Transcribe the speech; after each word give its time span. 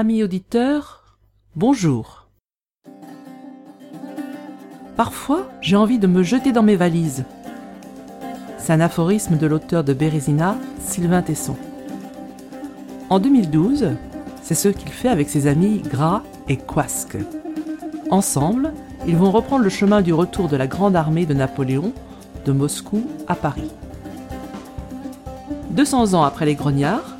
Amis 0.00 0.22
auditeurs, 0.22 1.18
bonjour. 1.56 2.26
Parfois, 4.96 5.50
j'ai 5.60 5.76
envie 5.76 5.98
de 5.98 6.06
me 6.06 6.22
jeter 6.22 6.52
dans 6.52 6.62
mes 6.62 6.74
valises. 6.74 7.26
C'est 8.56 8.72
un 8.72 8.80
aphorisme 8.80 9.36
de 9.36 9.46
l'auteur 9.46 9.84
de 9.84 9.92
Bérésina, 9.92 10.56
Sylvain 10.78 11.20
Tesson. 11.20 11.54
En 13.10 13.18
2012, 13.18 13.88
c'est 14.40 14.54
ce 14.54 14.68
qu'il 14.68 14.88
fait 14.88 15.10
avec 15.10 15.28
ses 15.28 15.46
amis 15.46 15.82
Gras 15.82 16.22
et 16.48 16.56
Quasque. 16.56 17.18
Ensemble, 18.10 18.72
ils 19.06 19.18
vont 19.18 19.30
reprendre 19.30 19.64
le 19.64 19.68
chemin 19.68 20.00
du 20.00 20.14
retour 20.14 20.48
de 20.48 20.56
la 20.56 20.66
grande 20.66 20.96
armée 20.96 21.26
de 21.26 21.34
Napoléon 21.34 21.92
de 22.46 22.52
Moscou 22.52 23.06
à 23.28 23.34
Paris. 23.34 23.70
200 25.72 26.14
ans 26.14 26.22
après 26.22 26.46
les 26.46 26.54
grognards, 26.54 27.18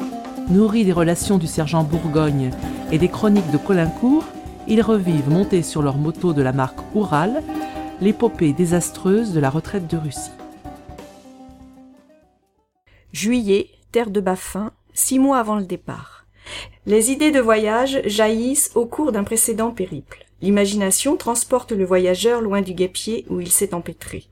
nourris 0.49 0.87
des 0.87 0.93
relations 0.93 1.37
du 1.37 1.47
sergent 1.47 1.85
Bourgogne 1.85 2.51
et 2.93 2.99
des 2.99 3.09
chroniques 3.09 3.51
de 3.51 3.59
Colincourt, 3.59 4.25
ils 4.67 4.83
revivent, 4.83 5.29
montés 5.29 5.63
sur 5.63 5.83
leur 5.83 5.97
moto 5.97 6.33
de 6.33 6.43
la 6.43 6.53
marque 6.53 6.81
Oural, 6.95 7.43
l'épopée 8.01 8.53
désastreuse 8.53 9.33
de 9.33 9.41
la 9.41 9.51
retraite 9.51 9.87
de 9.87 9.97
Russie. 9.97 10.31
Juillet, 13.13 13.69
terre 13.93 14.11
de 14.11 14.21
Baffin, 14.21 14.73
six 14.93 15.19
mois 15.19 15.39
avant 15.39 15.57
le 15.57 15.65
départ. 15.65 16.27
Les 16.87 17.11
idées 17.11 17.31
de 17.31 17.41
voyage 17.41 18.01
jaillissent 18.07 18.73
au 18.75 18.87
cours 18.87 19.13
d'un 19.13 19.25
précédent 19.25 19.71
périple. 19.71 20.25
L'imagination 20.43 21.17
transporte 21.17 21.73
le 21.73 21.85
voyageur 21.85 22.41
loin 22.41 22.63
du 22.63 22.73
guépier 22.73 23.27
où 23.29 23.41
il 23.41 23.51
s'est 23.51 23.75
empêtré. 23.75 24.25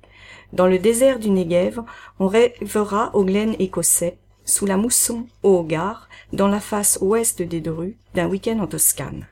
Dans 0.53 0.67
le 0.67 0.79
désert 0.79 1.19
du 1.19 1.31
Negev, 1.31 1.81
on 2.19 2.27
rêvera 2.27 3.11
au 3.15 3.25
glen 3.25 3.55
écossais, 3.59 4.19
sous 4.49 4.67
la 4.67 4.77
mousson 4.77 5.27
au 5.43 5.59
Hogar, 5.59 6.09
dans 6.33 6.49
la 6.49 6.61
face 6.61 6.99
ouest 7.01 7.43
des 7.43 7.61
Drus, 7.61 7.97
d'un 8.15 8.27
week-end 8.27 8.59
en 8.61 8.67
Toscane. 8.67 9.27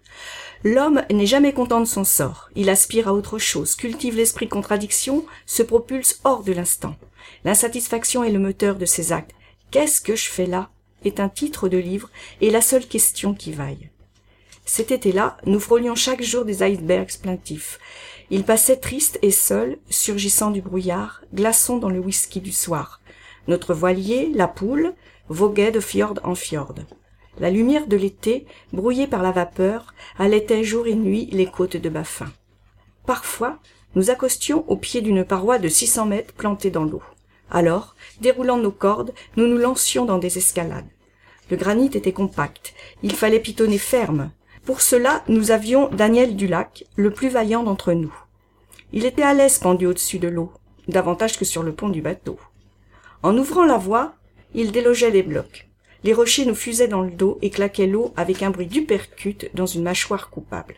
L'homme 0.62 1.03
n'est 1.11 1.27
jamais 1.27 1.53
content 1.53 1.81
de 1.81 1.86
son 1.86 2.05
sort. 2.05 2.50
Il 2.55 2.70
aspire 2.70 3.09
à 3.09 3.14
autre 3.14 3.39
chose, 3.39 3.77
cultive 3.77 4.17
l'esprit 4.17 4.48
contradiction, 4.48 5.25
se 5.47 5.62
propulse 5.62 6.21
hors 6.25 6.43
de 6.43 6.53
l'instant. 6.53 6.97
L'insatisfaction 7.44 8.25
est 8.25 8.32
le 8.32 8.38
moteur 8.38 8.76
de 8.76 8.87
ses 8.87 9.12
actes. 9.12 9.32
Qu'est-ce 9.71 10.00
que 10.00 10.16
je 10.16 10.28
fais 10.28 10.47
là 10.47 10.71
est 11.05 11.21
un 11.21 11.28
titre 11.28 11.69
de 11.69 11.78
livre 11.78 12.10
et 12.41 12.50
la 12.50 12.60
seule 12.60 12.87
question 12.87 13.34
qui 13.34 13.53
vaille. 13.53 13.91
Cet 14.65 14.91
été-là, 14.91 15.37
nous 15.47 15.60
frôlions 15.60 15.94
chaque 15.94 16.22
jour 16.22 16.44
des 16.44 16.62
icebergs 16.62 17.19
plaintifs. 17.22 17.78
Il 18.31 18.43
passait 18.43 18.78
triste 18.78 19.19
et 19.22 19.31
seul, 19.31 19.78
surgissant 19.88 20.50
du 20.50 20.60
brouillard, 20.60 21.22
glaçons 21.32 21.76
dans 21.76 21.91
le 21.91 22.00
whisky 22.00 22.41
du 22.41 22.50
soir. 22.50 23.00
Notre 23.47 23.75
voilier, 23.75 24.32
la 24.34 24.49
poule, 24.49 24.94
voguait 25.28 25.72
de 25.72 25.81
fjord 25.81 26.20
en 26.25 26.34
fjord. 26.34 26.75
La 27.38 27.50
lumière 27.50 27.87
de 27.87 27.97
l'été, 27.97 28.47
brouillée 28.72 29.06
par 29.06 29.22
la 29.22 29.31
vapeur, 29.31 29.94
allaitait 30.19 30.64
jour 30.64 30.87
et 30.87 30.94
nuit 30.94 31.28
les 31.32 31.47
côtes 31.47 31.76
de 31.76 31.88
Baffin. 31.88 32.32
Parfois, 33.04 33.59
nous 33.94 34.10
accostions 34.10 34.64
au 34.69 34.76
pied 34.76 35.00
d'une 35.00 35.25
paroi 35.25 35.59
de 35.59 35.69
six 35.69 35.87
cents 35.87 36.06
mètres 36.06 36.34
plantée 36.34 36.70
dans 36.70 36.84
l'eau. 36.84 37.03
Alors, 37.50 37.94
déroulant 38.20 38.59
nos 38.59 38.70
cordes, 38.70 39.12
nous 39.37 39.47
nous 39.47 39.59
lancions 39.59 40.04
dans 40.04 40.19
des 40.19 40.38
escalades. 40.38 40.88
Le 41.50 41.56
granit 41.56 41.91
était 41.94 42.12
compact, 42.12 42.75
il 43.03 43.14
fallait 43.14 43.38
pitonner 43.38 43.78
ferme. 43.78 44.31
Pour 44.64 44.81
cela, 44.81 45.22
nous 45.28 45.53
avions 45.53 45.88
Daniel 45.88 46.34
Dulac, 46.34 46.84
le 46.97 47.12
plus 47.12 47.28
vaillant 47.28 47.62
d'entre 47.62 47.93
nous. 47.93 48.12
Il 48.93 49.04
était 49.04 49.22
à 49.22 49.32
l'aise 49.32 49.58
pendu 49.58 49.87
au-dessus 49.87 50.19
de 50.19 50.28
l'eau, 50.28 50.53
davantage 50.88 51.38
que 51.38 51.44
sur 51.44 51.62
le 51.62 51.72
pont 51.72 51.88
du 51.88 52.03
bateau. 52.03 52.38
En 53.22 53.37
ouvrant 53.38 53.64
la 53.64 53.78
voie, 53.78 54.14
il 54.56 54.72
délogeait 54.72 55.11
les 55.11 55.22
blocs. 55.22 55.69
Les 56.03 56.15
rochers 56.15 56.47
nous 56.47 56.55
fusaient 56.55 56.89
dans 56.89 57.03
le 57.03 57.11
dos 57.11 57.39
et 57.43 57.50
claquaient 57.50 57.87
l'eau 57.87 58.12
avec 58.17 58.43
un 58.43 58.50
bruit 58.50 58.67
d'upercute 58.67 59.50
dans 59.55 59.67
une 59.67 59.83
mâchoire 59.83 60.31
coupable. 60.31 60.77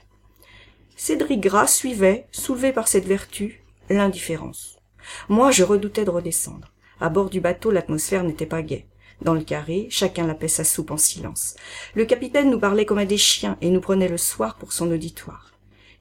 Cédric 0.97 1.41
Gras 1.41 1.69
suivait, 1.69 2.27
soulevé 2.33 2.73
par 2.73 2.89
cette 2.89 3.07
vertu, 3.07 3.63
l'indifférence. 3.89 4.81
Moi, 5.29 5.53
je 5.53 5.63
redoutais 5.63 6.05
de 6.05 6.11
redescendre. 6.11 6.73
À 7.01 7.09
bord 7.09 7.31
du 7.31 7.41
bateau, 7.41 7.71
l'atmosphère 7.71 8.25
n'était 8.25 8.47
pas 8.47 8.63
gaie. 8.63 8.87
Dans 9.23 9.35
le 9.35 9.43
carré, 9.43 9.87
chacun 9.91 10.27
lapait 10.27 10.49
sa 10.49 10.65
soupe 10.65 10.91
en 10.91 10.97
silence. 10.97 11.55
Le 11.95 12.05
capitaine 12.05 12.51
nous 12.51 12.59
parlait 12.59 12.85
comme 12.85 12.99
à 12.99 13.05
des 13.05 13.17
chiens 13.17 13.57
et 13.61 13.71
nous 13.71 13.81
prenait 13.81 14.09
le 14.09 14.19
soir 14.19 14.57
pour 14.57 14.73
son 14.73 14.91
auditoire. 14.91 15.53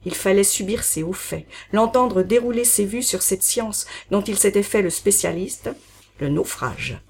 Il 0.04 0.14
fallait 0.14 0.44
subir 0.44 0.82
ses 0.82 1.04
hauts 1.04 1.12
faits, 1.12 1.46
l'entendre 1.72 2.22
dérouler 2.22 2.64
ses 2.64 2.84
vues 2.84 3.02
sur 3.02 3.22
cette 3.22 3.42
science 3.42 3.86
dont 4.10 4.22
il 4.22 4.36
s'était 4.36 4.62
fait 4.62 4.82
le 4.82 4.90
spécialiste, 4.90 5.70
le 6.18 6.28
naufrage. 6.28 7.00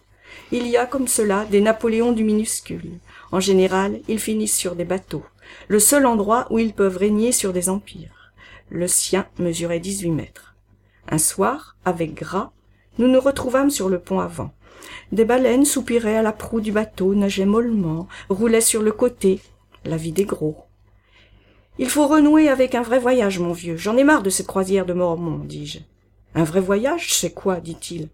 Il 0.50 0.66
y 0.66 0.78
a 0.78 0.86
comme 0.86 1.08
cela 1.08 1.44
des 1.44 1.60
Napoléons 1.60 2.12
du 2.12 2.24
minuscule. 2.24 2.98
En 3.32 3.40
général, 3.40 4.00
ils 4.08 4.18
finissent 4.18 4.56
sur 4.56 4.74
des 4.74 4.86
bateaux, 4.86 5.24
le 5.68 5.78
seul 5.78 6.06
endroit 6.06 6.46
où 6.48 6.58
ils 6.58 6.72
peuvent 6.72 6.96
régner 6.96 7.32
sur 7.32 7.52
des 7.52 7.68
empires. 7.68 8.32
Le 8.70 8.88
sien 8.88 9.26
mesurait 9.38 9.78
dix-huit 9.78 10.10
mètres. 10.10 10.54
Un 11.06 11.18
soir, 11.18 11.76
avec 11.84 12.14
Gras, 12.14 12.50
nous 12.96 13.08
nous 13.08 13.20
retrouvâmes 13.20 13.70
sur 13.70 13.90
le 13.90 13.98
pont 13.98 14.20
avant. 14.20 14.52
Des 15.12 15.26
baleines 15.26 15.66
soupiraient 15.66 16.16
à 16.16 16.22
la 16.22 16.32
proue 16.32 16.62
du 16.62 16.72
bateau, 16.72 17.14
nageaient 17.14 17.44
mollement, 17.44 18.08
roulaient 18.30 18.62
sur 18.62 18.82
le 18.82 18.92
côté. 18.92 19.40
La 19.84 19.98
vie 19.98 20.12
des 20.12 20.24
gros. 20.24 20.64
Il 21.78 21.90
faut 21.90 22.06
renouer 22.06 22.48
avec 22.48 22.74
un 22.74 22.82
vrai 22.82 22.98
voyage, 22.98 23.38
mon 23.38 23.52
vieux. 23.52 23.76
J'en 23.76 23.96
ai 23.98 24.04
marre 24.04 24.22
de 24.22 24.30
cette 24.30 24.46
croisière 24.46 24.86
de 24.86 24.94
Mormon, 24.94 25.38
dis-je. 25.44 25.80
Un 26.34 26.44
vrai 26.44 26.60
voyage, 26.60 27.12
c'est 27.12 27.32
quoi 27.32 27.60
dit-il. 27.60 28.08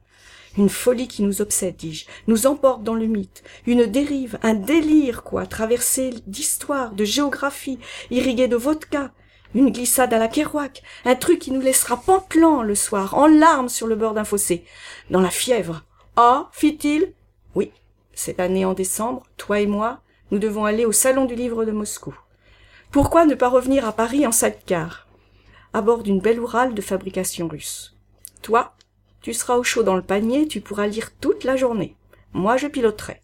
Une 0.57 0.69
folie 0.69 1.09
qui 1.09 1.23
nous 1.23 1.43
obsède, 1.43 1.77
dis-je, 1.77 2.07
nous 2.29 2.47
emporte 2.47 2.85
dans 2.85 2.95
le 2.95 3.07
mythe, 3.07 3.43
une 3.67 3.87
dérive, 3.87 4.39
un 4.43 4.55
délire, 4.55 5.25
quoi, 5.25 5.47
traversé 5.47 6.15
d'histoire, 6.27 6.93
de 6.93 7.05
géographie, 7.05 7.81
irrigué 8.11 8.47
de 8.47 8.55
vodka, 8.55 9.13
une 9.55 9.71
glissade 9.71 10.15
à 10.15 10.19
la 10.19 10.29
Kerouac, 10.29 10.83
un 11.05 11.17
truc 11.17 11.41
qui 11.41 11.51
nous 11.51 11.61
laissera 11.61 11.97
pantelant 11.97 12.63
le 12.63 12.75
soir, 12.77 13.15
en 13.15 13.27
larmes 13.27 13.69
sur 13.69 13.89
le 13.89 13.97
bord 13.97 14.15
d'un 14.15 14.25
fossé, 14.25 14.65
dans 15.11 15.21
la 15.21 15.31
fièvre. 15.31 15.83
Ah, 16.17 16.49
fit-il? 16.53 17.13
Oui, 17.57 17.73
cette 18.13 18.39
année 18.39 18.65
en 18.65 18.75
décembre, 18.75 19.25
toi 19.37 19.59
et 19.61 19.67
moi, 19.67 20.03
nous 20.31 20.39
devons 20.39 20.65
aller 20.65 20.85
au 20.85 20.93
Salon 20.93 21.25
du 21.25 21.35
Livre 21.35 21.65
de 21.65 21.73
Moscou. 21.73 22.15
Pourquoi 22.93 23.27
ne 23.27 23.35
pas 23.35 23.49
revenir 23.49 23.87
à 23.89 23.93
Paris 23.93 24.25
en 24.25 24.33
sidecar? 24.33 25.09
À 25.73 25.81
bord 25.81 26.05
d'une 26.05 26.21
belle 26.21 26.39
Oural 26.39 26.75
de 26.75 26.81
fabrication 26.81 27.49
russe. 27.49 27.97
Toi, 28.43 28.74
tu 29.25 29.33
seras 29.33 29.57
au 29.57 29.63
chaud 29.63 29.83
dans 29.83 29.97
le 29.97 30.03
panier, 30.03 30.47
tu 30.47 30.61
pourras 30.61 30.87
lire 30.87 31.11
toute 31.19 31.45
la 31.45 31.57
journée. 31.57 31.97
Moi, 32.35 32.59
je 32.59 32.67
piloterai. 32.67 33.23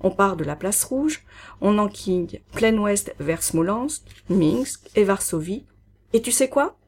On 0.00 0.10
part 0.10 0.34
de 0.34 0.44
la 0.44 0.56
place 0.56 0.82
rouge, 0.82 1.26
on 1.60 1.76
enquille 1.76 2.40
plein 2.52 2.74
ouest 2.78 3.14
vers 3.20 3.42
Smolensk, 3.42 4.02
Minsk 4.30 4.88
et 4.94 5.04
Varsovie. 5.04 5.66
Et 6.14 6.22
tu 6.22 6.32
sais 6.32 6.48
quoi? 6.48 6.78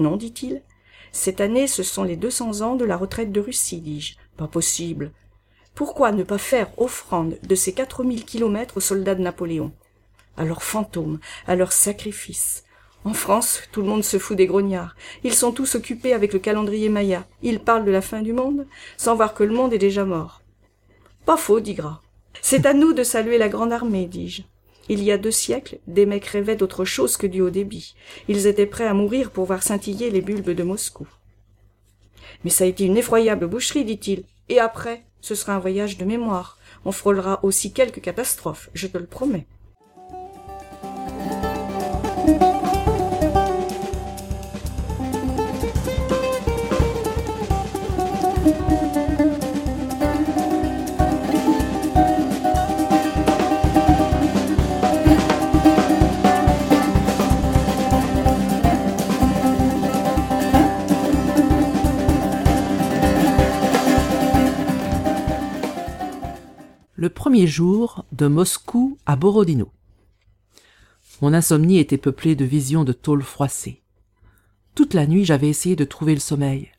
Non, 0.00 0.16
dit-il. 0.16 0.64
Cette 1.12 1.40
année, 1.40 1.68
ce 1.68 1.84
sont 1.84 2.02
les 2.02 2.16
deux 2.16 2.30
cents 2.30 2.62
ans 2.62 2.74
de 2.74 2.84
la 2.84 2.96
retraite 2.96 3.30
de 3.30 3.40
Russie, 3.40 3.80
dis-je. 3.80 4.16
Pas 4.36 4.48
possible. 4.48 5.12
Pourquoi 5.76 6.10
ne 6.10 6.24
pas 6.24 6.38
faire 6.38 6.76
offrande 6.80 7.38
de 7.44 7.54
ces 7.54 7.72
quatre 7.72 8.02
mille 8.02 8.24
kilomètres 8.24 8.78
aux 8.78 8.80
soldats 8.80 9.14
de 9.14 9.22
Napoléon? 9.22 9.70
À 10.36 10.44
leurs 10.44 10.64
fantômes, 10.64 11.20
à 11.46 11.54
leurs 11.54 11.72
sacrifices. 11.72 12.64
En 13.04 13.14
France, 13.14 13.62
tout 13.72 13.82
le 13.82 13.88
monde 13.88 14.04
se 14.04 14.18
fout 14.18 14.36
des 14.36 14.46
grognards. 14.46 14.94
Ils 15.24 15.34
sont 15.34 15.52
tous 15.52 15.74
occupés 15.74 16.12
avec 16.12 16.32
le 16.32 16.38
calendrier 16.38 16.88
Maya. 16.88 17.26
Ils 17.42 17.58
parlent 17.58 17.84
de 17.84 17.90
la 17.90 18.00
fin 18.00 18.22
du 18.22 18.32
monde, 18.32 18.66
sans 18.96 19.16
voir 19.16 19.34
que 19.34 19.42
le 19.42 19.54
monde 19.54 19.72
est 19.72 19.78
déjà 19.78 20.04
mort. 20.04 20.42
Pas 21.26 21.36
faux, 21.36 21.60
dit 21.60 21.74
Gras. 21.74 22.00
C'est 22.40 22.64
à 22.64 22.74
nous 22.74 22.92
de 22.92 23.02
saluer 23.02 23.38
la 23.38 23.48
grande 23.48 23.72
armée, 23.72 24.06
dis-je. 24.06 24.42
Il 24.88 25.02
y 25.02 25.12
a 25.12 25.18
deux 25.18 25.30
siècles, 25.30 25.78
des 25.86 26.06
mecs 26.06 26.26
rêvaient 26.26 26.56
d'autre 26.56 26.84
chose 26.84 27.16
que 27.16 27.26
du 27.26 27.40
haut 27.40 27.50
débit. 27.50 27.94
Ils 28.28 28.46
étaient 28.46 28.66
prêts 28.66 28.86
à 28.86 28.94
mourir 28.94 29.30
pour 29.30 29.46
voir 29.46 29.62
scintiller 29.62 30.10
les 30.10 30.20
bulbes 30.20 30.50
de 30.50 30.62
Moscou. 30.62 31.06
Mais 32.44 32.50
ça 32.50 32.64
a 32.64 32.66
été 32.66 32.84
une 32.84 32.96
effroyable 32.96 33.46
boucherie, 33.46 33.84
dit-il. 33.84 34.24
Et 34.48 34.58
après, 34.58 35.04
ce 35.20 35.34
sera 35.34 35.54
un 35.54 35.60
voyage 35.60 35.98
de 35.98 36.04
mémoire. 36.04 36.58
On 36.84 36.92
frôlera 36.92 37.40
aussi 37.44 37.72
quelques 37.72 38.00
catastrophes, 38.00 38.70
je 38.74 38.86
te 38.86 38.98
le 38.98 39.06
promets. 39.06 39.46
Le 67.02 67.10
premier 67.10 67.48
jour 67.48 68.04
de 68.12 68.28
Moscou 68.28 68.96
à 69.06 69.16
Borodino. 69.16 69.72
Mon 71.20 71.34
insomnie 71.34 71.78
était 71.78 71.98
peuplée 71.98 72.36
de 72.36 72.44
visions 72.44 72.84
de 72.84 72.92
tôles 72.92 73.24
froissées. 73.24 73.82
Toute 74.76 74.94
la 74.94 75.08
nuit, 75.08 75.24
j'avais 75.24 75.48
essayé 75.48 75.74
de 75.74 75.82
trouver 75.82 76.14
le 76.14 76.20
sommeil. 76.20 76.70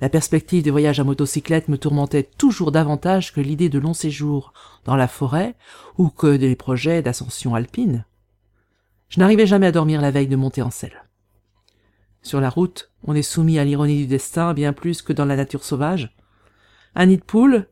La 0.00 0.08
perspective 0.08 0.62
des 0.62 0.70
voyages 0.70 0.98
à 0.98 1.04
motocyclette 1.04 1.68
me 1.68 1.76
tourmentait 1.76 2.22
toujours 2.38 2.72
davantage 2.72 3.34
que 3.34 3.42
l'idée 3.42 3.68
de 3.68 3.78
longs 3.78 3.92
séjours 3.92 4.54
dans 4.86 4.96
la 4.96 5.08
forêt 5.08 5.56
ou 5.98 6.08
que 6.08 6.38
des 6.38 6.56
projets 6.56 7.02
d'ascension 7.02 7.54
alpine. 7.54 8.06
Je 9.10 9.20
n'arrivais 9.20 9.46
jamais 9.46 9.66
à 9.66 9.72
dormir 9.72 10.00
la 10.00 10.10
veille 10.10 10.28
de 10.28 10.36
monter 10.36 10.62
en 10.62 10.70
selle. 10.70 11.04
Sur 12.22 12.40
la 12.40 12.48
route, 12.48 12.90
on 13.04 13.14
est 13.14 13.20
soumis 13.20 13.58
à 13.58 13.64
l'ironie 13.66 13.98
du 13.98 14.06
destin 14.06 14.54
bien 14.54 14.72
plus 14.72 15.02
que 15.02 15.12
dans 15.12 15.26
la 15.26 15.36
nature 15.36 15.64
sauvage. 15.64 16.16
Un 16.94 17.04
nid 17.04 17.18
de 17.18 17.22
poule, 17.22 17.66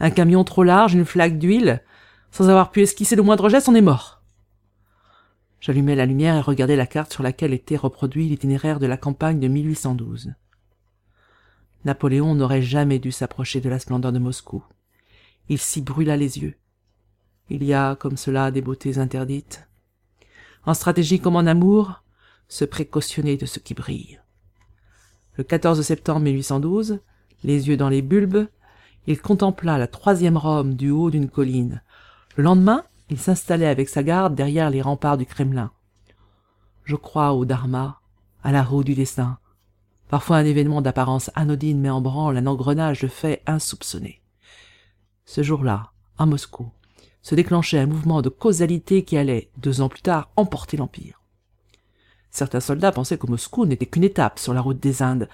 un 0.00 0.10
camion 0.10 0.44
trop 0.44 0.64
large, 0.64 0.94
une 0.94 1.04
flaque 1.04 1.38
d'huile. 1.38 1.82
Sans 2.30 2.48
avoir 2.48 2.70
pu 2.70 2.82
esquisser 2.82 3.16
le 3.16 3.22
moindre 3.22 3.48
geste, 3.48 3.68
on 3.68 3.74
est 3.74 3.80
mort. 3.80 4.22
J'allumai 5.60 5.94
la 5.94 6.06
lumière 6.06 6.36
et 6.36 6.40
regardai 6.40 6.76
la 6.76 6.86
carte 6.86 7.12
sur 7.12 7.22
laquelle 7.22 7.54
était 7.54 7.76
reproduit 7.76 8.28
l'itinéraire 8.28 8.80
de 8.80 8.86
la 8.86 8.96
campagne 8.96 9.40
de 9.40 9.48
1812. 9.48 10.34
Napoléon 11.84 12.34
n'aurait 12.34 12.62
jamais 12.62 12.98
dû 12.98 13.12
s'approcher 13.12 13.60
de 13.60 13.68
la 13.68 13.78
splendeur 13.78 14.12
de 14.12 14.18
Moscou. 14.18 14.64
Il 15.48 15.58
s'y 15.58 15.82
brûla 15.82 16.16
les 16.16 16.38
yeux. 16.38 16.56
Il 17.50 17.62
y 17.62 17.74
a, 17.74 17.94
comme 17.96 18.16
cela, 18.16 18.50
des 18.50 18.62
beautés 18.62 18.98
interdites. 18.98 19.68
En 20.66 20.74
stratégie 20.74 21.20
comme 21.20 21.36
en 21.36 21.40
amour, 21.40 22.02
se 22.48 22.64
précautionner 22.64 23.36
de 23.36 23.46
ce 23.46 23.58
qui 23.58 23.74
brille. 23.74 24.20
Le 25.36 25.44
14 25.44 25.80
septembre 25.82 26.20
1812, 26.20 27.00
les 27.42 27.68
yeux 27.68 27.76
dans 27.76 27.88
les 27.88 28.02
bulbes, 28.02 28.46
il 29.06 29.20
contempla 29.20 29.78
la 29.78 29.86
troisième 29.86 30.36
Rome 30.36 30.74
du 30.74 30.90
haut 30.90 31.10
d'une 31.10 31.28
colline. 31.28 31.82
Le 32.36 32.44
lendemain, 32.44 32.84
il 33.10 33.18
s'installait 33.18 33.66
avec 33.66 33.88
sa 33.88 34.02
garde 34.02 34.34
derrière 34.34 34.70
les 34.70 34.82
remparts 34.82 35.18
du 35.18 35.26
Kremlin. 35.26 35.70
Je 36.84 36.96
crois 36.96 37.32
au 37.32 37.44
Dharma, 37.44 38.00
à 38.42 38.52
la 38.52 38.62
roue 38.62 38.84
du 38.84 38.94
destin. 38.94 39.38
Parfois 40.08 40.36
un 40.36 40.44
événement 40.44 40.82
d'apparence 40.82 41.30
anodine 41.34 41.80
met 41.80 41.90
en 41.90 42.00
branle 42.00 42.36
un 42.36 42.46
engrenage 42.46 43.00
de 43.00 43.08
faits 43.08 43.42
insoupçonnés. 43.46 44.20
Ce 45.24 45.42
jour-là, 45.42 45.92
à 46.18 46.26
Moscou, 46.26 46.70
se 47.22 47.34
déclenchait 47.34 47.78
un 47.78 47.86
mouvement 47.86 48.20
de 48.20 48.28
causalité 48.28 49.02
qui 49.02 49.16
allait, 49.16 49.50
deux 49.56 49.80
ans 49.80 49.88
plus 49.88 50.02
tard, 50.02 50.30
emporter 50.36 50.76
l'Empire. 50.76 51.22
Certains 52.30 52.60
soldats 52.60 52.92
pensaient 52.92 53.16
que 53.16 53.30
Moscou 53.30 53.64
n'était 53.64 53.86
qu'une 53.86 54.04
étape 54.04 54.38
sur 54.38 54.52
la 54.52 54.60
route 54.60 54.80
des 54.80 55.02
Indes, 55.02 55.28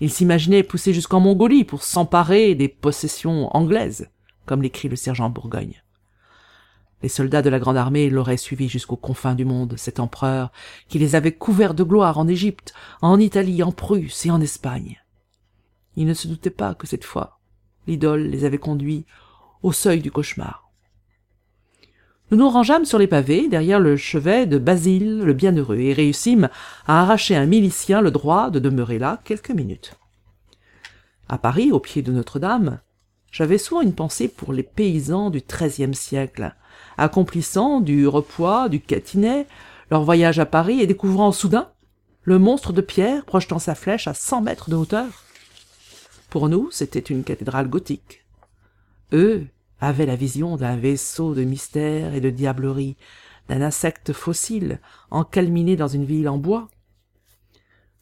il 0.00 0.10
s'imaginait 0.10 0.62
pousser 0.62 0.92
jusqu'en 0.92 1.20
Mongolie 1.20 1.64
pour 1.64 1.82
s'emparer 1.82 2.54
des 2.54 2.68
possessions 2.68 3.54
anglaises, 3.56 4.08
comme 4.44 4.62
l'écrit 4.62 4.88
le 4.88 4.96
sergent 4.96 5.30
Bourgogne. 5.30 5.82
Les 7.02 7.08
soldats 7.08 7.42
de 7.42 7.50
la 7.50 7.58
grande 7.58 7.76
armée 7.76 8.10
l'auraient 8.10 8.36
suivi 8.36 8.68
jusqu'aux 8.68 8.96
confins 8.96 9.34
du 9.34 9.44
monde, 9.44 9.74
cet 9.76 10.00
empereur 10.00 10.50
qui 10.88 10.98
les 10.98 11.14
avait 11.14 11.32
couverts 11.32 11.74
de 11.74 11.84
gloire 11.84 12.18
en 12.18 12.26
Égypte, 12.26 12.74
en 13.02 13.20
Italie, 13.20 13.62
en 13.62 13.72
Prusse 13.72 14.26
et 14.26 14.30
en 14.30 14.40
Espagne. 14.40 15.02
Ils 15.96 16.06
ne 16.06 16.14
se 16.14 16.28
doutaient 16.28 16.50
pas 16.50 16.74
que 16.74 16.86
cette 16.86 17.04
fois, 17.04 17.38
l'idole 17.86 18.22
les 18.22 18.44
avait 18.44 18.58
conduits 18.58 19.06
au 19.62 19.72
seuil 19.72 20.00
du 20.00 20.10
cauchemar. 20.10 20.65
Nous 22.30 22.38
nous 22.38 22.50
rangeâmes 22.50 22.84
sur 22.84 22.98
les 22.98 23.06
pavés, 23.06 23.46
derrière 23.48 23.78
le 23.78 23.96
chevet 23.96 24.46
de 24.46 24.58
Basile 24.58 25.20
le 25.20 25.32
Bienheureux, 25.32 25.78
et 25.78 25.92
réussîmes 25.92 26.48
à 26.88 27.02
arracher 27.02 27.36
à 27.36 27.40
un 27.40 27.46
milicien 27.46 28.00
le 28.00 28.10
droit 28.10 28.50
de 28.50 28.58
demeurer 28.58 28.98
là 28.98 29.20
quelques 29.24 29.52
minutes. 29.52 29.94
À 31.28 31.38
Paris, 31.38 31.70
au 31.70 31.78
pied 31.78 32.02
de 32.02 32.10
Notre-Dame, 32.10 32.80
j'avais 33.30 33.58
souvent 33.58 33.80
une 33.80 33.94
pensée 33.94 34.26
pour 34.26 34.52
les 34.52 34.64
paysans 34.64 35.30
du 35.30 35.40
XIIIe 35.40 35.94
siècle, 35.94 36.54
accomplissant 36.98 37.80
du 37.80 38.08
repoids, 38.08 38.68
du 38.68 38.80
catinet, 38.80 39.46
leur 39.92 40.02
voyage 40.02 40.40
à 40.40 40.46
Paris 40.46 40.80
et 40.80 40.86
découvrant 40.88 41.30
soudain 41.30 41.68
le 42.22 42.40
monstre 42.40 42.72
de 42.72 42.80
pierre 42.80 43.24
projetant 43.24 43.60
sa 43.60 43.76
flèche 43.76 44.08
à 44.08 44.14
cent 44.14 44.40
mètres 44.40 44.68
de 44.68 44.74
hauteur. 44.74 45.06
Pour 46.28 46.48
nous, 46.48 46.72
c'était 46.72 46.98
une 46.98 47.22
cathédrale 47.22 47.68
gothique. 47.68 48.24
Eux, 49.12 49.46
avait 49.80 50.06
la 50.06 50.16
vision 50.16 50.56
d'un 50.56 50.76
vaisseau 50.76 51.34
de 51.34 51.44
mystère 51.44 52.14
et 52.14 52.20
de 52.20 52.30
diablerie, 52.30 52.96
d'un 53.48 53.62
insecte 53.62 54.12
fossile 54.12 54.80
encalminé 55.10 55.76
dans 55.76 55.88
une 55.88 56.04
ville 56.04 56.28
en 56.28 56.38
bois. 56.38 56.68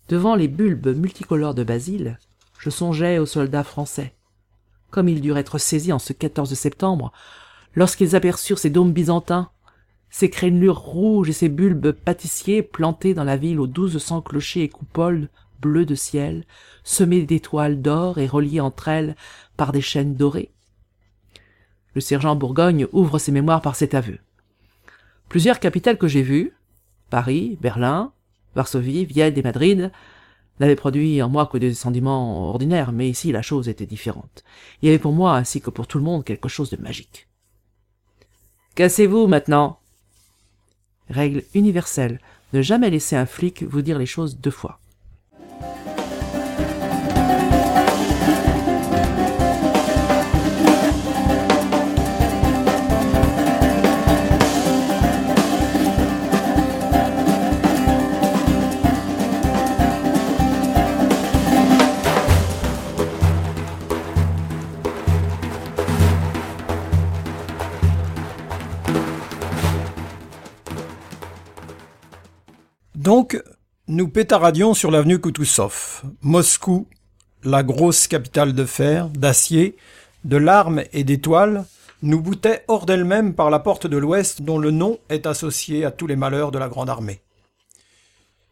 Devant 0.08 0.34
les 0.34 0.48
bulbes 0.48 0.96
multicolores 0.96 1.54
de 1.54 1.64
Basile, 1.64 2.18
je 2.58 2.70
songeais 2.70 3.18
aux 3.18 3.26
soldats 3.26 3.64
français. 3.64 4.14
Comme 4.90 5.08
ils 5.08 5.20
durent 5.20 5.38
être 5.38 5.58
saisis 5.58 5.92
en 5.92 5.98
ce 5.98 6.12
14 6.12 6.54
septembre, 6.54 7.12
lorsqu'ils 7.74 8.14
aperçurent 8.14 8.58
ces 8.58 8.70
dômes 8.70 8.92
byzantins, 8.92 9.50
ces 10.10 10.30
crénelures 10.30 10.78
rouges 10.78 11.30
et 11.30 11.32
ces 11.32 11.48
bulbes 11.48 11.90
pâtissiers 11.90 12.62
plantés 12.62 13.14
dans 13.14 13.24
la 13.24 13.36
ville 13.36 13.58
aux 13.58 13.66
douze 13.66 13.98
cents 13.98 14.22
clochers 14.22 14.62
et 14.62 14.68
coupoles 14.68 15.28
bleus 15.60 15.86
de 15.86 15.96
ciel, 15.96 16.44
semés 16.84 17.22
d'étoiles 17.22 17.82
d'or 17.82 18.18
et 18.18 18.26
reliés 18.26 18.60
entre 18.60 18.88
elles 18.88 19.16
par 19.56 19.72
des 19.72 19.80
chaînes 19.80 20.14
dorées. 20.14 20.53
Le 21.94 22.00
sergent 22.00 22.36
Bourgogne 22.36 22.86
ouvre 22.92 23.18
ses 23.18 23.32
mémoires 23.32 23.62
par 23.62 23.76
cet 23.76 23.94
aveu. 23.94 24.18
Plusieurs 25.28 25.60
capitales 25.60 25.98
que 25.98 26.08
j'ai 26.08 26.22
vues, 26.22 26.52
Paris, 27.10 27.58
Berlin, 27.60 28.12
Varsovie, 28.54 29.04
Vienne 29.04 29.36
et 29.36 29.42
Madrid, 29.42 29.92
n'avaient 30.60 30.76
produit 30.76 31.20
en 31.22 31.28
moi 31.28 31.46
que 31.46 31.58
des 31.58 31.74
sentiments 31.74 32.48
ordinaires, 32.50 32.92
mais 32.92 33.08
ici 33.08 33.32
la 33.32 33.42
chose 33.42 33.68
était 33.68 33.86
différente. 33.86 34.44
Il 34.80 34.86
y 34.86 34.88
avait 34.88 34.98
pour 34.98 35.12
moi, 35.12 35.36
ainsi 35.36 35.60
que 35.60 35.70
pour 35.70 35.86
tout 35.86 35.98
le 35.98 36.04
monde, 36.04 36.24
quelque 36.24 36.48
chose 36.48 36.70
de 36.70 36.76
magique. 36.76 37.28
Cassez-vous 38.74 39.26
maintenant. 39.26 39.78
Règle 41.08 41.44
universelle, 41.54 42.20
ne 42.52 42.62
jamais 42.62 42.90
laisser 42.90 43.16
un 43.16 43.26
flic 43.26 43.62
vous 43.62 43.82
dire 43.82 43.98
les 43.98 44.06
choses 44.06 44.38
deux 44.38 44.50
fois. 44.50 44.80
Nous 73.94 74.08
pétaradions 74.08 74.74
sur 74.74 74.90
l'avenue 74.90 75.20
Koutousov, 75.20 76.02
Moscou, 76.20 76.88
la 77.44 77.62
grosse 77.62 78.08
capitale 78.08 78.52
de 78.52 78.64
fer, 78.64 79.08
d'acier, 79.08 79.76
de 80.24 80.36
larmes 80.36 80.82
et 80.92 81.04
d'étoiles, 81.04 81.64
nous 82.02 82.20
boutait 82.20 82.64
hors 82.66 82.86
d'elle-même 82.86 83.34
par 83.34 83.50
la 83.50 83.60
porte 83.60 83.86
de 83.86 83.96
l'Ouest 83.96 84.42
dont 84.42 84.58
le 84.58 84.72
nom 84.72 84.98
est 85.10 85.26
associé 85.26 85.84
à 85.84 85.92
tous 85.92 86.08
les 86.08 86.16
malheurs 86.16 86.50
de 86.50 86.58
la 86.58 86.68
Grande 86.68 86.90
Armée. 86.90 87.20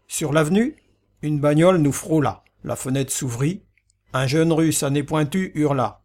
Sur 0.06 0.32
l'avenue, 0.32 0.76
une 1.22 1.40
bagnole 1.40 1.78
nous 1.78 1.92
frôla, 1.92 2.44
la 2.62 2.76
fenêtre 2.76 3.12
s'ouvrit, 3.12 3.62
un 4.12 4.28
jeune 4.28 4.52
russe 4.52 4.84
à 4.84 4.90
nez 4.90 5.02
pointu 5.02 5.50
hurla. 5.56 6.02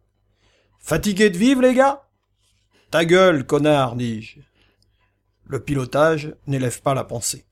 Fatigué 0.80 1.30
de 1.30 1.38
vivre, 1.38 1.62
les 1.62 1.74
gars 1.74 2.08
Ta 2.90 3.04
gueule, 3.04 3.46
connard, 3.46 3.94
dis-je. 3.94 4.40
Le 5.44 5.60
pilotage 5.60 6.34
n'élève 6.48 6.82
pas 6.82 6.94
la 6.94 7.04
pensée. 7.04 7.47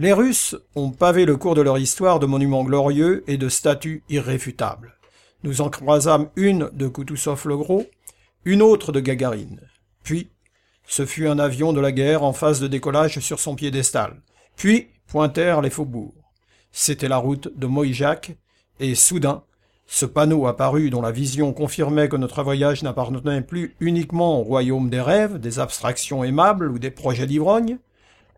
Les 0.00 0.12
Russes 0.12 0.54
ont 0.76 0.92
pavé 0.92 1.24
le 1.24 1.36
cours 1.36 1.56
de 1.56 1.60
leur 1.60 1.76
histoire 1.76 2.20
de 2.20 2.26
monuments 2.26 2.62
glorieux 2.62 3.24
et 3.26 3.36
de 3.36 3.48
statues 3.48 4.04
irréfutables. 4.08 4.94
Nous 5.42 5.60
en 5.60 5.70
croisâmes 5.70 6.28
une 6.36 6.70
de 6.72 6.86
Koutousov 6.86 7.48
le 7.48 7.56
Gros, 7.56 7.84
une 8.44 8.62
autre 8.62 8.92
de 8.92 9.00
Gagarine. 9.00 9.60
Puis, 10.04 10.30
ce 10.86 11.04
fut 11.04 11.26
un 11.26 11.40
avion 11.40 11.72
de 11.72 11.80
la 11.80 11.90
guerre 11.90 12.22
en 12.22 12.32
phase 12.32 12.60
de 12.60 12.68
décollage 12.68 13.18
sur 13.18 13.40
son 13.40 13.56
piédestal. 13.56 14.22
Puis, 14.54 14.86
pointèrent 15.08 15.62
les 15.62 15.70
faubourgs. 15.70 16.14
C'était 16.70 17.08
la 17.08 17.16
route 17.16 17.50
de 17.58 17.66
Moïjac, 17.66 18.36
et 18.78 18.94
soudain, 18.94 19.42
ce 19.88 20.06
panneau 20.06 20.46
apparut 20.46 20.90
dont 20.90 21.02
la 21.02 21.10
vision 21.10 21.52
confirmait 21.52 22.08
que 22.08 22.14
notre 22.16 22.44
voyage 22.44 22.84
n'appartenait 22.84 23.42
plus 23.42 23.74
uniquement 23.80 24.38
au 24.38 24.44
royaume 24.44 24.90
des 24.90 25.00
rêves, 25.00 25.38
des 25.38 25.58
abstractions 25.58 26.22
aimables 26.22 26.70
ou 26.70 26.78
des 26.78 26.92
projets 26.92 27.26
d'ivrogne. 27.26 27.78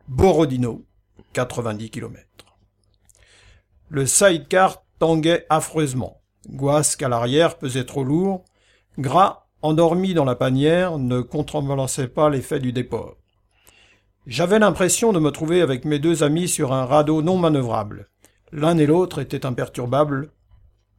Borodino, 0.09 0.87
90 1.33 1.91
km. 1.91 2.25
Le 3.89 4.07
sidecar 4.07 4.85
tanguait 4.99 5.47
affreusement. 5.49 6.21
Guasque 6.49 7.03
à 7.03 7.09
l'arrière 7.09 7.59
pesait 7.59 7.85
trop 7.85 8.05
lourd. 8.05 8.45
Gras, 8.99 9.47
endormi 9.63 10.15
dans 10.15 10.25
la 10.25 10.35
panière, 10.35 10.99
ne 10.99 11.21
contrebalançait 11.21 12.09
pas 12.09 12.31
l'effet 12.31 12.61
du 12.61 12.73
déport. 12.73 13.17
J'avais 14.27 14.59
l'impression 14.59 15.13
de 15.13 15.19
me 15.19 15.31
trouver 15.31 15.61
avec 15.61 15.85
mes 15.85 15.99
deux 15.99 16.23
amis 16.23 16.49
sur 16.49 16.73
un 16.73 16.85
radeau 16.85 17.23
non 17.23 17.37
manœuvrable. 17.37 18.09
L'un 18.53 18.77
et 18.79 18.87
l'autre 18.87 19.21
étaient 19.21 19.47
imperturbables. 19.47 20.31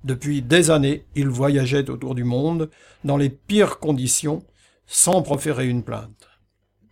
Depuis 0.03 0.41
des 0.41 0.71
années, 0.71 1.05
ils 1.15 1.29
voyageaient 1.29 1.89
autour 1.89 2.15
du 2.15 2.23
monde, 2.23 2.69
dans 3.03 3.17
les 3.17 3.29
pires 3.29 3.79
conditions, 3.79 4.43
sans 4.87 5.21
proférer 5.21 5.67
une 5.67 5.83
plainte. 5.83 6.27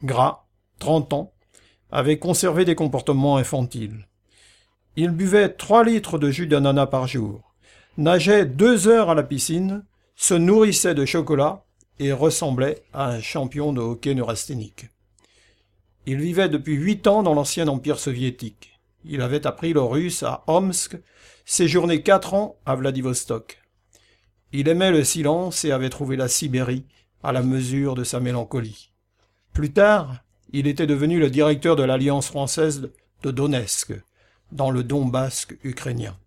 Gras, 0.03 0.45
trente 0.77 1.11
ans, 1.13 1.33
avait 1.91 2.19
conservé 2.19 2.65
des 2.65 2.75
comportements 2.75 3.37
infantiles. 3.37 4.07
Il 4.95 5.11
buvait 5.11 5.49
trois 5.49 5.83
litres 5.83 6.17
de 6.17 6.29
jus 6.29 6.47
d'ananas 6.47 6.87
par 6.87 7.07
jour, 7.07 7.53
nageait 7.97 8.45
deux 8.45 8.87
heures 8.87 9.09
à 9.09 9.15
la 9.15 9.23
piscine, 9.23 9.83
se 10.15 10.33
nourrissait 10.33 10.95
de 10.95 11.05
chocolat 11.05 11.63
et 11.99 12.11
ressemblait 12.11 12.83
à 12.93 13.09
un 13.09 13.21
champion 13.21 13.73
de 13.73 13.81
hockey 13.81 14.13
neurasthénique. 14.13 14.89
Il 16.05 16.19
vivait 16.19 16.49
depuis 16.49 16.75
huit 16.75 17.07
ans 17.07 17.23
dans 17.23 17.33
l'ancien 17.33 17.67
empire 17.67 17.99
soviétique. 17.99 18.79
Il 19.05 19.21
avait 19.21 19.45
appris 19.47 19.73
le 19.73 19.81
russe 19.81 20.23
à 20.23 20.43
Omsk, 20.47 20.97
séjourné 21.45 22.01
quatre 22.03 22.33
ans 22.33 22.57
à 22.65 22.75
Vladivostok. 22.75 23.61
Il 24.51 24.67
aimait 24.67 24.91
le 24.91 25.03
silence 25.03 25.63
et 25.63 25.71
avait 25.71 25.89
trouvé 25.89 26.15
la 26.15 26.27
Sibérie 26.27 26.85
à 27.21 27.31
la 27.31 27.43
mesure 27.43 27.95
de 27.95 28.03
sa 28.03 28.19
mélancolie. 28.19 28.91
Plus 29.53 29.71
tard, 29.71 30.23
il 30.51 30.67
était 30.67 30.87
devenu 30.87 31.19
le 31.19 31.29
directeur 31.29 31.75
de 31.75 31.83
l'Alliance 31.83 32.27
française 32.27 32.89
de 33.23 33.31
Donetsk, 33.31 33.93
dans 34.51 34.71
le 34.71 34.83
Donbass 34.83 35.47
ukrainien. 35.63 36.17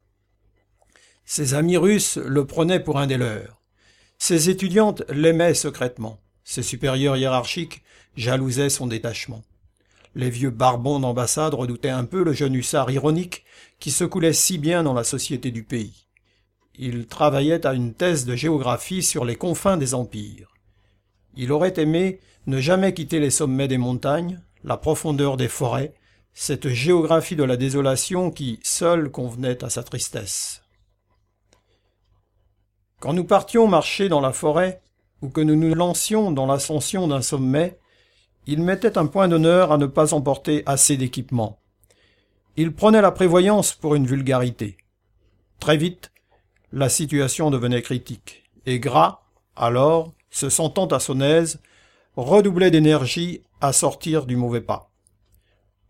Ses 1.24 1.54
amis 1.54 1.76
russes 1.76 2.18
le 2.18 2.46
prenaient 2.46 2.82
pour 2.82 2.98
un 2.98 3.06
des 3.06 3.16
leurs. 3.16 3.60
Ses 4.18 4.50
étudiantes 4.50 5.02
l'aimaient 5.08 5.54
secrètement. 5.54 6.20
Ses 6.44 6.62
supérieurs 6.62 7.16
hiérarchiques 7.16 7.82
jalousaient 8.16 8.70
son 8.70 8.86
détachement. 8.86 9.42
Les 10.14 10.30
vieux 10.30 10.50
barbons 10.50 11.00
d'ambassade 11.00 11.54
redoutaient 11.54 11.88
un 11.88 12.04
peu 12.04 12.22
le 12.22 12.32
jeune 12.32 12.54
hussard 12.54 12.90
ironique 12.90 13.44
qui 13.80 13.90
se 13.90 14.04
coulait 14.04 14.34
si 14.34 14.58
bien 14.58 14.82
dans 14.82 14.94
la 14.94 15.04
société 15.04 15.50
du 15.50 15.64
pays. 15.64 16.06
Il 16.74 17.06
travaillait 17.06 17.66
à 17.66 17.72
une 17.72 17.94
thèse 17.94 18.24
de 18.24 18.36
géographie 18.36 19.02
sur 19.02 19.24
les 19.24 19.36
confins 19.36 19.76
des 19.76 19.94
empires. 19.94 20.52
Il 21.34 21.50
aurait 21.50 21.78
aimé 21.78 22.20
ne 22.46 22.60
jamais 22.60 22.94
quitter 22.94 23.20
les 23.20 23.30
sommets 23.30 23.68
des 23.68 23.78
montagnes, 23.78 24.40
la 24.64 24.76
profondeur 24.76 25.36
des 25.36 25.48
forêts, 25.48 25.94
cette 26.34 26.68
géographie 26.68 27.36
de 27.36 27.44
la 27.44 27.56
désolation 27.56 28.30
qui, 28.30 28.58
seule, 28.62 29.10
convenait 29.10 29.62
à 29.62 29.70
sa 29.70 29.82
tristesse. 29.82 30.62
Quand 33.00 33.12
nous 33.12 33.24
partions 33.24 33.66
marcher 33.66 34.08
dans 34.08 34.20
la 34.20 34.32
forêt, 34.32 34.80
ou 35.20 35.28
que 35.28 35.40
nous 35.40 35.56
nous 35.56 35.74
lancions 35.74 36.32
dans 36.32 36.46
l'ascension 36.46 37.06
d'un 37.06 37.22
sommet, 37.22 37.78
il 38.46 38.62
mettait 38.62 38.98
un 38.98 39.06
point 39.06 39.28
d'honneur 39.28 39.70
à 39.70 39.78
ne 39.78 39.86
pas 39.86 40.14
emporter 40.14 40.62
assez 40.66 40.96
d'équipement. 40.96 41.60
Il 42.56 42.72
prenait 42.72 43.00
la 43.00 43.12
prévoyance 43.12 43.72
pour 43.72 43.94
une 43.94 44.06
vulgarité. 44.06 44.76
Très 45.60 45.76
vite, 45.76 46.10
la 46.72 46.88
situation 46.88 47.50
devenait 47.50 47.82
critique, 47.82 48.44
et 48.66 48.80
Gras, 48.80 49.20
alors, 49.54 50.12
se 50.30 50.48
sentant 50.48 50.86
à 50.86 50.98
son 50.98 51.20
aise, 51.20 51.60
redoublait 52.16 52.70
d'énergie 52.70 53.42
à 53.60 53.72
sortir 53.72 54.26
du 54.26 54.36
mauvais 54.36 54.60
pas. 54.60 54.90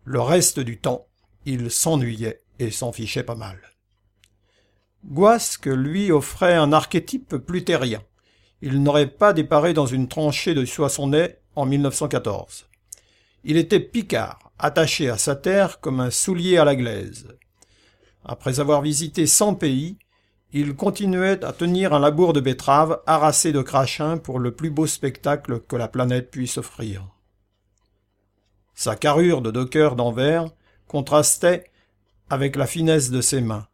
Le 0.05 0.21
reste 0.21 0.59
du 0.59 0.79
temps, 0.79 1.07
il 1.45 1.71
s'ennuyait 1.71 2.41
et 2.59 2.71
s'en 2.71 2.91
fichait 2.91 3.23
pas 3.23 3.35
mal. 3.35 3.59
Guasque 5.05 5.65
lui 5.65 6.11
offrait 6.11 6.55
un 6.55 6.71
archétype 6.71 7.35
plus 7.37 7.63
terrien. 7.63 8.01
Il 8.61 8.81
n'aurait 8.81 9.09
pas 9.09 9.33
déparé 9.33 9.73
dans 9.73 9.85
une 9.85 10.07
tranchée 10.07 10.53
de 10.53 10.63
Soissonnais 10.63 11.39
en 11.55 11.65
1914. 11.65 12.67
Il 13.43 13.57
était 13.57 13.81
picard, 13.81 14.51
attaché 14.57 15.09
à 15.09 15.17
sa 15.17 15.35
terre 15.35 15.81
comme 15.81 15.99
un 15.99 16.11
soulier 16.11 16.57
à 16.57 16.63
la 16.63 16.75
glaise. 16.75 17.27
Après 18.23 18.61
avoir 18.61 18.81
visité 18.81 19.27
cent 19.27 19.53
pays, 19.53 19.97
il 20.55 20.75
continuait 20.75 21.43
à 21.43 21.51
tenir 21.51 21.93
un 21.93 21.99
labour 21.99 22.31
de 22.31 22.39
betteraves 22.39 23.01
harassé 23.07 23.51
de 23.51 23.63
crachins 23.63 24.19
pour 24.19 24.37
le 24.37 24.51
plus 24.51 24.69
beau 24.69 24.85
spectacle 24.85 25.59
que 25.61 25.75
la 25.75 25.87
planète 25.87 26.29
puisse 26.29 26.59
offrir. 26.59 27.07
Sa 28.75 28.95
carrure 28.95 29.41
de 29.41 29.49
docker 29.49 29.95
d'envers 29.95 30.45
contrastait 30.87 31.71
avec 32.29 32.55
la 32.55 32.67
finesse 32.67 33.09
de 33.09 33.19
ses 33.19 33.41
mains. 33.41 33.67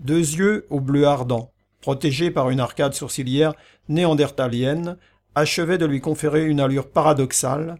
Deux 0.00 0.16
yeux 0.16 0.66
au 0.70 0.80
bleu 0.80 1.06
ardent, 1.06 1.52
protégés 1.82 2.30
par 2.30 2.48
une 2.48 2.60
arcade 2.60 2.94
sourcilière 2.94 3.54
néandertalienne, 3.88 4.96
achevaient 5.34 5.78
de 5.78 5.86
lui 5.86 6.00
conférer 6.00 6.46
une 6.46 6.60
allure 6.60 6.90
paradoxale, 6.90 7.76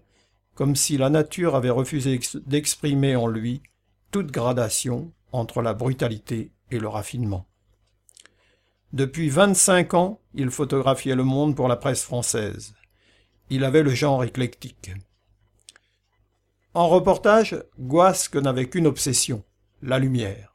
comme 0.54 0.76
si 0.76 0.99
la 0.99 1.09
nature 1.09 1.54
avait 1.54 1.71
refusé 1.71 2.21
d'exprimer 2.47 3.16
en 3.16 3.26
lui 3.26 3.62
toute 4.11 4.31
gradation 4.31 5.12
entre 5.33 5.62
la 5.62 5.73
brutalité 5.73 6.52
et 6.71 6.78
le 6.78 6.88
raffinement. 6.88 7.47
Depuis 8.92 9.30
vingt-cinq 9.30 9.94
ans, 9.94 10.20
il 10.34 10.50
photographiait 10.50 11.14
le 11.14 11.25
monde 11.25 11.56
pour 11.56 11.66
la 11.66 11.76
presse 11.76 12.02
française. 12.02 12.75
Il 13.49 13.64
avait 13.64 13.82
le 13.82 13.94
genre 13.94 14.22
éclectique. 14.22 14.90
En 16.75 16.88
reportage, 16.88 17.56
Guasque 17.78 18.37
n'avait 18.37 18.68
qu'une 18.68 18.87
obsession, 18.87 19.44
la 19.82 19.99
lumière. 19.99 20.52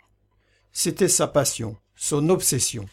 C'était 0.71 1.07
sa 1.07 1.27
passion, 1.27 1.77
son 1.95 2.29
obsession. 2.29 2.87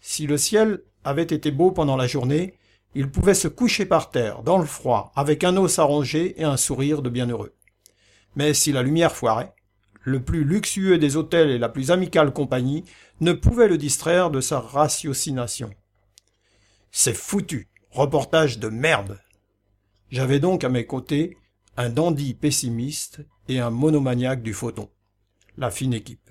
Si 0.00 0.26
le 0.26 0.38
ciel 0.38 0.82
avait 1.04 1.22
été 1.22 1.50
beau 1.50 1.70
pendant 1.70 1.96
la 1.96 2.06
journée, 2.06 2.54
il 2.94 3.10
pouvait 3.10 3.34
se 3.34 3.48
coucher 3.48 3.86
par 3.86 4.10
terre, 4.10 4.42
dans 4.42 4.58
le 4.58 4.66
froid, 4.66 5.12
avec 5.14 5.44
un 5.44 5.56
os 5.56 5.78
arrangé 5.78 6.40
et 6.40 6.44
un 6.44 6.56
sourire 6.56 7.02
de 7.02 7.10
bienheureux. 7.10 7.54
Mais 8.34 8.54
si 8.54 8.72
la 8.72 8.82
lumière 8.82 9.14
foirait, 9.14 9.54
le 10.06 10.22
plus 10.22 10.44
luxueux 10.44 10.98
des 10.98 11.16
hôtels 11.16 11.50
et 11.50 11.58
la 11.58 11.68
plus 11.68 11.90
amicale 11.90 12.32
compagnie 12.32 12.84
ne 13.20 13.32
pouvait 13.32 13.68
le 13.68 13.76
distraire 13.76 14.30
de 14.30 14.40
sa 14.40 14.60
ratiocination. 14.60 15.70
C'est 16.90 17.16
foutu, 17.16 17.68
reportage 17.90 18.58
de 18.58 18.68
merde. 18.68 19.18
J'avais 20.10 20.40
donc 20.40 20.64
à 20.64 20.68
mes 20.68 20.86
côtés 20.86 21.36
un 21.76 21.90
dandy 21.90 22.34
pessimiste 22.34 23.20
et 23.48 23.60
un 23.60 23.70
monomaniaque 23.70 24.42
du 24.42 24.54
photon. 24.54 24.88
La 25.58 25.70
fine 25.70 25.92
équipe. 25.92 26.30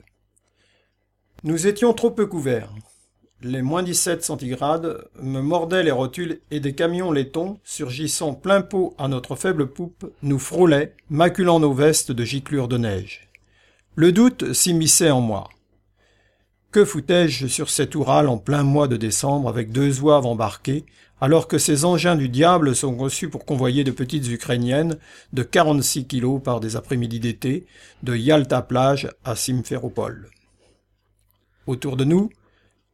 Nous 1.43 1.67
étions 1.67 1.93
trop 1.93 2.11
peu 2.11 2.25
couverts 2.25 2.73
les 3.41 3.61
moins 3.61 3.83
17 3.83 4.23
centigrades 4.23 5.07
me 5.21 5.39
mordaient 5.39 5.83
les 5.83 5.91
rotules 5.91 6.39
et 6.49 6.59
des 6.59 6.73
camions 6.73 7.11
laitons, 7.11 7.59
surgissant 7.63 8.33
plein 8.33 8.61
pot 8.61 8.95
à 8.97 9.07
notre 9.07 9.35
faible 9.35 9.67
poupe, 9.67 10.11
nous 10.23 10.39
frôlaient, 10.39 10.95
maculant 11.09 11.59
nos 11.59 11.73
vestes 11.73 12.11
de 12.11 12.23
giclures 12.23 12.67
de 12.67 12.77
neige. 12.77 13.29
Le 13.97 14.11
doute 14.11 14.51
s'immisçait 14.51 15.11
en 15.11 15.21
moi. 15.21 15.49
Que 16.71 16.83
foutais-je 16.83 17.47
sur 17.47 17.69
cet 17.69 17.95
Oural 17.95 18.27
en 18.27 18.37
plein 18.37 18.63
mois 18.63 18.89
de 18.89 18.97
décembre 18.97 19.47
avec 19.47 19.71
deux 19.71 20.01
oives 20.01 20.25
embarquées, 20.25 20.85
alors 21.21 21.47
que 21.47 21.57
ces 21.57 21.85
engins 21.85 22.17
du 22.17 22.27
diable 22.27 22.75
sont 22.75 22.93
conçus 22.93 23.29
pour 23.29 23.45
convoyer 23.45 23.85
de 23.85 23.91
petites 23.91 24.27
Ukrainiennes 24.27 24.97
de 25.31 25.43
46 25.43 26.07
kilos 26.07 26.43
par 26.43 26.59
des 26.59 26.75
après-midi 26.75 27.21
d'été, 27.21 27.67
de 28.03 28.17
Yalta 28.17 28.61
plage 28.61 29.07
à 29.23 29.37
Simferopol. 29.37 30.29
Autour 31.65 31.95
de 31.95 32.03
nous, 32.03 32.29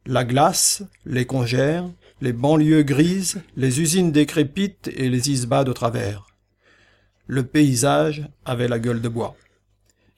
la 0.06 0.22
glace, 0.22 0.84
les 1.04 1.26
congères, 1.26 1.90
les 2.20 2.32
banlieues 2.32 2.84
grises, 2.84 3.42
les 3.56 3.80
usines 3.80 4.12
décrépites 4.12 4.88
et 4.94 5.10
les 5.10 5.30
isbas 5.30 5.64
de 5.64 5.72
travers. 5.72 6.28
Le 7.26 7.42
paysage 7.42 8.28
avait 8.44 8.68
la 8.68 8.78
gueule 8.78 9.00
de 9.00 9.08
bois. 9.08 9.34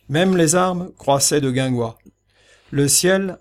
Même 0.08 0.36
les 0.36 0.54
arbres 0.54 0.92
croissaient 0.98 1.40
de 1.40 1.50
guingois. 1.50 1.98
Le 2.70 2.88
ciel 2.88 3.38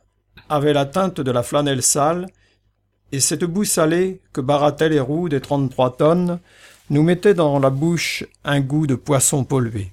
avait 0.50 0.74
la 0.74 0.86
teinte 0.86 1.20
de 1.20 1.32
la 1.32 1.44
flanelle 1.44 1.84
sale, 1.84 2.28
et 3.12 3.20
cette 3.20 3.44
boue 3.44 3.66
salée 3.66 4.22
que 4.32 4.42
barattaient 4.42 4.90
les 4.90 5.00
roues 5.00 5.30
des 5.30 5.42
trente-trois 5.42 5.96
tonnes 5.98 6.40
nous 6.90 7.04
mettait 7.04 7.34
dans 7.34 7.60
la 7.60 7.70
bouche 7.70 8.26
un 8.44 8.60
goût 8.60 8.88
de 8.88 8.96
poisson 8.96 9.44
polvé. 9.44 9.92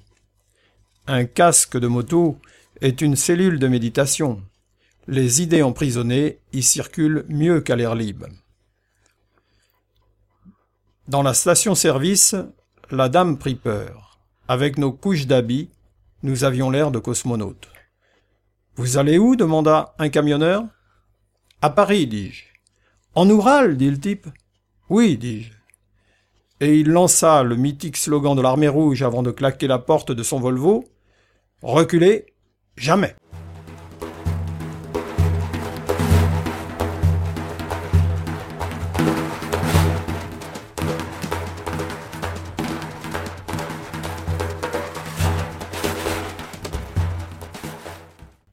Un 1.07 1.25
casque 1.25 1.77
de 1.77 1.87
moto 1.87 2.37
est 2.81 3.01
une 3.01 3.15
cellule 3.15 3.59
de 3.59 3.67
méditation. 3.67 4.41
Les 5.07 5.41
idées 5.41 5.63
emprisonnées 5.63 6.39
y 6.53 6.63
circulent 6.63 7.25
mieux 7.27 7.61
qu'à 7.61 7.75
l'air 7.75 7.95
libre. 7.95 8.27
Dans 11.07 11.23
la 11.23 11.33
station-service, 11.33 12.35
la 12.89 13.09
dame 13.09 13.37
prit 13.37 13.55
peur. 13.55 14.19
Avec 14.47 14.77
nos 14.77 14.91
couches 14.91 15.27
d'habits, 15.27 15.69
nous 16.23 16.43
avions 16.43 16.69
l'air 16.69 16.91
de 16.91 16.99
cosmonautes. 16.99 17.69
Vous 18.75 18.97
allez 18.97 19.17
où? 19.17 19.35
demanda 19.35 19.95
un 19.99 20.09
camionneur. 20.09 20.63
À 21.61 21.69
Paris, 21.69 22.07
dis-je. 22.07 22.43
En 23.15 23.29
Oural, 23.29 23.77
dit 23.77 23.89
le 23.89 23.99
type. 23.99 24.27
Oui, 24.89 25.17
dis-je. 25.17 25.51
Et 26.59 26.79
il 26.79 26.89
lança 26.89 27.43
le 27.43 27.55
mythique 27.55 27.97
slogan 27.97 28.35
de 28.35 28.41
l'armée 28.41 28.67
rouge 28.67 29.01
avant 29.01 29.23
de 29.23 29.31
claquer 29.31 29.67
la 29.67 29.79
porte 29.79 30.11
de 30.11 30.23
son 30.23 30.39
Volvo. 30.39 30.85
Reculez, 31.61 32.27
jamais. 32.77 33.15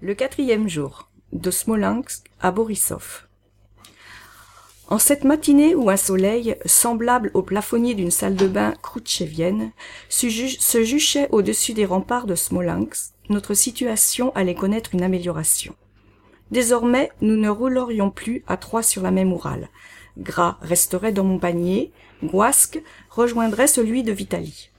Le 0.09 0.15
quatrième 0.15 0.71
jour, 0.71 1.11
de 1.35 1.51
Smolensk 1.51 2.25
à 2.41 2.51
Borisov. 2.51 3.27
En 4.89 4.99
cette 4.99 5.25
matinée 5.25 5.75
où 5.75 5.91
un 5.91 5.99
soleil, 5.99 6.57
semblable 6.65 7.31
au 7.35 7.43
plafonnier 7.43 7.93
d'une 7.93 8.11
salle 8.11 8.35
de 8.35 8.47
bain 8.47 8.73
kroutchevienne, 8.81 9.71
se 10.09 10.83
juchait 10.83 11.29
au-dessus 11.31 11.75
des 11.75 11.85
remparts 11.85 12.25
de 12.25 12.37
Smolensk, 12.37 13.13
notre 13.29 13.53
situation 13.53 14.35
allait 14.35 14.55
connaître 14.55 14.95
une 14.95 15.03
amélioration. 15.03 15.75
Désormais, 16.51 17.13
nous 17.21 17.37
ne 17.37 17.51
roulerions 17.51 18.11
plus 18.11 18.45
à 18.47 18.57
trois 18.57 18.83
sur 18.83 19.03
la 19.03 19.11
même 19.11 19.35
Oural. 19.35 19.69
Gras 20.17 20.57
resterait 20.63 21.13
dans 21.13 21.25
mon 21.25 21.39
panier, 21.39 21.93
Gouasque 22.25 22.83
rejoindrait 23.11 23.67
celui 23.67 24.05
de 24.05 24.13
Vitali. 24.13 24.71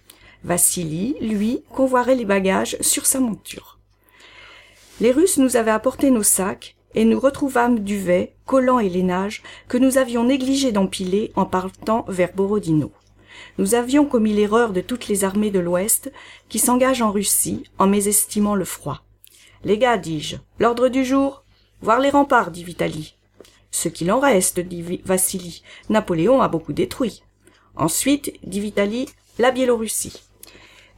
Vassili, 0.43 1.17
lui, 1.21 1.61
convoirait 1.69 2.15
les 2.15 2.25
bagages 2.25 2.77
sur 2.81 3.05
sa 3.05 3.19
monture. 3.19 3.78
Les 4.99 5.11
Russes 5.11 5.37
nous 5.37 5.55
avaient 5.55 5.71
apporté 5.71 6.11
nos 6.11 6.23
sacs, 6.23 6.75
et 6.95 7.05
nous 7.05 7.19
retrouvâmes 7.19 7.79
duvet, 7.79 8.33
collants 8.45 8.79
et 8.79 8.89
lainage 8.89 9.43
que 9.67 9.77
nous 9.77 9.97
avions 9.97 10.23
négligé 10.23 10.71
d'empiler 10.71 11.31
en 11.35 11.45
partant 11.45 12.03
vers 12.07 12.33
Borodino. 12.33 12.91
Nous 13.57 13.75
avions 13.75 14.05
commis 14.05 14.33
l'erreur 14.33 14.73
de 14.73 14.81
toutes 14.81 15.07
les 15.07 15.23
armées 15.23 15.51
de 15.51 15.59
l'Ouest 15.59 16.11
qui 16.49 16.59
s'engagent 16.59 17.01
en 17.01 17.11
Russie 17.11 17.63
en 17.77 17.87
mésestimant 17.87 18.55
le 18.55 18.65
froid. 18.65 19.03
Les 19.63 19.77
gars, 19.77 19.97
dis-je, 19.97 20.37
l'ordre 20.59 20.89
du 20.89 21.05
jour 21.05 21.43
Voir 21.81 21.99
les 21.99 22.09
remparts, 22.09 22.51
dit 22.51 22.63
Vitali. 22.63 23.15
Ce 23.71 23.87
qu'il 23.87 24.11
en 24.11 24.19
reste, 24.19 24.59
dit 24.59 25.01
Vassili. 25.05 25.63
Napoléon 25.89 26.41
a 26.41 26.49
beaucoup 26.49 26.73
détruit. 26.73 27.23
Ensuite, 27.75 28.33
dit 28.43 28.59
Vitali, 28.59 29.07
la 29.37 29.51
Biélorussie. 29.51 30.23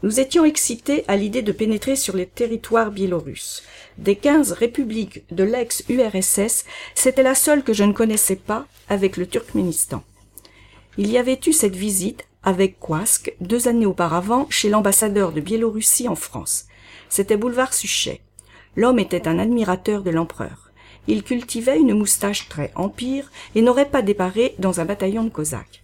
Nous 0.03 0.19
étions 0.19 0.45
excités 0.45 1.05
à 1.07 1.15
l'idée 1.15 1.43
de 1.43 1.51
pénétrer 1.51 1.95
sur 1.95 2.15
les 2.15 2.25
territoires 2.25 2.89
biélorusses. 2.89 3.61
Des 3.99 4.15
quinze 4.15 4.51
républiques 4.51 5.23
de 5.31 5.43
l'ex-URSS, 5.43 6.65
c'était 6.95 7.21
la 7.21 7.35
seule 7.35 7.63
que 7.63 7.73
je 7.73 7.83
ne 7.83 7.93
connaissais 7.93 8.35
pas 8.35 8.65
avec 8.89 9.15
le 9.15 9.27
Turkménistan. 9.27 10.03
Il 10.97 11.11
y 11.11 11.19
avait 11.19 11.39
eu 11.45 11.53
cette 11.53 11.75
visite 11.75 12.25
avec 12.41 12.79
Kwask 12.79 13.35
deux 13.41 13.67
années 13.67 13.85
auparavant 13.85 14.47
chez 14.49 14.69
l'ambassadeur 14.69 15.31
de 15.33 15.39
Biélorussie 15.39 16.07
en 16.07 16.15
France. 16.15 16.65
C'était 17.07 17.37
boulevard 17.37 17.73
Suchet. 17.73 18.21
L'homme 18.75 18.97
était 18.97 19.27
un 19.27 19.37
admirateur 19.37 20.01
de 20.01 20.09
l'empereur. 20.09 20.71
Il 21.07 21.23
cultivait 21.23 21.79
une 21.79 21.93
moustache 21.93 22.49
très 22.49 22.71
empire 22.75 23.31
et 23.53 23.61
n'aurait 23.61 23.89
pas 23.89 24.01
déparé 24.01 24.55
dans 24.57 24.79
un 24.79 24.85
bataillon 24.85 25.23
de 25.23 25.29
cosaques. 25.29 25.80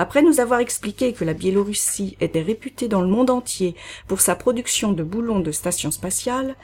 Après 0.00 0.22
nous 0.22 0.38
avoir 0.38 0.60
expliqué 0.60 1.12
que 1.12 1.24
la 1.24 1.34
Biélorussie 1.34 2.16
était 2.20 2.40
réputée 2.40 2.86
dans 2.86 3.00
le 3.00 3.08
monde 3.08 3.30
entier 3.30 3.74
pour 4.06 4.20
sa 4.20 4.36
production 4.36 4.92
de 4.92 5.02
boulons 5.02 5.40
de 5.40 5.50
stations 5.50 5.90
spatiales, 5.90 6.54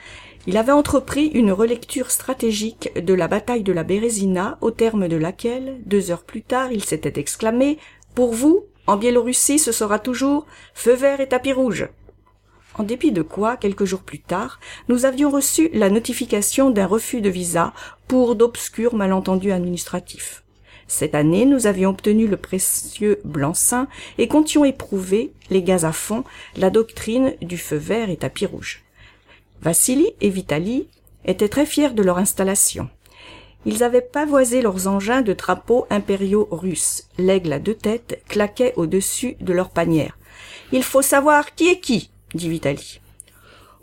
il 0.47 0.55
avait 0.55 0.71
entrepris 0.71 1.25
une 1.27 1.51
relecture 1.51 2.11
stratégique 2.11 2.91
de 2.95 3.13
la 3.13 3.27
bataille 3.27 3.63
de 3.63 3.73
la 3.73 3.83
Bérésina, 3.83 4.57
au 4.61 4.71
terme 4.71 5.09
de 5.09 5.17
laquelle, 5.17 5.81
deux 5.85 6.11
heures 6.11 6.23
plus 6.23 6.43
tard, 6.43 6.71
il 6.71 6.85
s'était 6.85 7.19
exclamé 7.19 7.77
Pour 8.13 8.31
vous, 8.33 8.63
en 8.87 8.95
Biélorussie, 8.95 9.59
ce 9.59 9.73
sera 9.73 9.99
toujours 9.99 10.45
feu 10.73 10.93
vert 10.93 11.19
et 11.19 11.27
tapis 11.27 11.51
rouge. 11.51 11.89
En 12.77 12.83
dépit 12.83 13.11
de 13.11 13.21
quoi, 13.21 13.57
quelques 13.57 13.85
jours 13.85 14.03
plus 14.03 14.19
tard, 14.19 14.61
nous 14.87 15.03
avions 15.03 15.29
reçu 15.29 15.69
la 15.73 15.89
notification 15.89 16.69
d'un 16.69 16.87
refus 16.87 17.19
de 17.19 17.29
visa 17.29 17.73
pour 18.07 18.35
d'obscurs 18.35 18.95
malentendus 18.95 19.51
administratifs. 19.51 20.44
Cette 20.87 21.15
année, 21.15 21.45
nous 21.45 21.67
avions 21.67 21.89
obtenu 21.89 22.27
le 22.27 22.37
précieux 22.37 23.19
blanc-seing 23.23 23.87
et 24.17 24.27
comptions 24.27 24.65
éprouver, 24.65 25.31
les 25.49 25.63
gaz 25.63 25.83
à 25.83 25.91
fond, 25.91 26.23
la 26.57 26.69
doctrine 26.69 27.33
du 27.41 27.57
feu 27.57 27.77
vert 27.77 28.09
et 28.09 28.17
tapis 28.17 28.45
rouge. 28.45 28.83
Vassili 29.61 30.11
et 30.21 30.29
Vitali 30.29 30.87
étaient 31.25 31.49
très 31.49 31.65
fiers 31.65 31.93
de 31.93 32.03
leur 32.03 32.17
installation. 32.17 32.89
Ils 33.65 33.83
avaient 33.83 34.01
pavoisé 34.01 34.61
leurs 34.61 34.87
engins 34.87 35.23
de 35.23 35.33
drapeaux 35.33 35.87
impériaux 35.89 36.47
russes. 36.51 37.09
L'aigle 37.17 37.53
à 37.53 37.59
deux 37.59 37.73
têtes 37.73 38.21
claquait 38.27 38.73
au-dessus 38.75 39.37
de 39.39 39.53
leur 39.53 39.71
panière. 39.71 40.17
Il 40.71 40.83
faut 40.83 41.01
savoir 41.01 41.55
qui 41.55 41.69
est 41.69 41.79
qui, 41.79 42.11
dit 42.35 42.49
Vitali. 42.49 43.01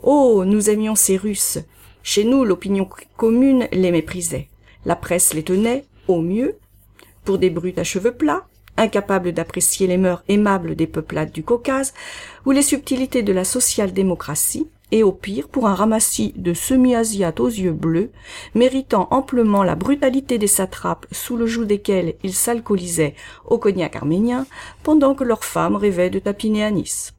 Oh, 0.01 0.43
nous 0.45 0.69
aimions 0.69 0.95
ces 0.95 1.17
Russes. 1.17 1.59
Chez 2.01 2.23
nous, 2.23 2.43
l'opinion 2.43 2.87
commune 3.15 3.67
les 3.71 3.91
méprisait. 3.91 4.49
La 4.85 4.97
presse 4.97 5.33
les 5.33 5.43
tenait, 5.43 5.85
au 6.09 6.21
mieux, 6.21 6.57
pour 7.23 7.37
des 7.37 7.49
brutes 7.49 7.79
à 7.79 7.83
cheveux 7.83 8.13
plats, 8.13 8.45
incapables 8.77 9.31
d'apprécier 9.31 9.87
les 9.87 9.97
mœurs 9.97 10.23
aimables 10.27 10.75
des 10.75 10.87
peuplades 10.87 11.31
du 11.31 11.43
Caucase, 11.43 11.93
ou 12.45 12.51
les 12.51 12.61
subtilités 12.61 13.23
de 13.23 13.33
la 13.33 13.43
social-démocratie, 13.43 14.67
et 14.91 15.01
au 15.01 15.11
pire 15.11 15.47
pour 15.47 15.67
un 15.67 15.73
ramassis 15.73 16.33
de 16.35 16.53
semi-asiates 16.53 17.39
aux 17.39 17.47
yeux 17.47 17.71
bleus, 17.71 18.11
méritant 18.53 19.07
amplement 19.09 19.63
la 19.63 19.75
brutalité 19.75 20.37
des 20.37 20.47
satrapes 20.47 21.07
sous 21.11 21.35
le 21.35 21.47
joug 21.47 21.65
desquels 21.65 22.13
ils 22.23 22.33
s'alcoolisaient 22.33 23.15
au 23.45 23.57
cognac 23.57 23.95
arménien, 23.95 24.45
pendant 24.83 25.15
que 25.15 25.23
leurs 25.23 25.45
femmes 25.45 25.75
rêvaient 25.75 26.11
de 26.11 26.19
tapiner 26.19 26.63
à 26.63 26.69
Nice. 26.69 27.13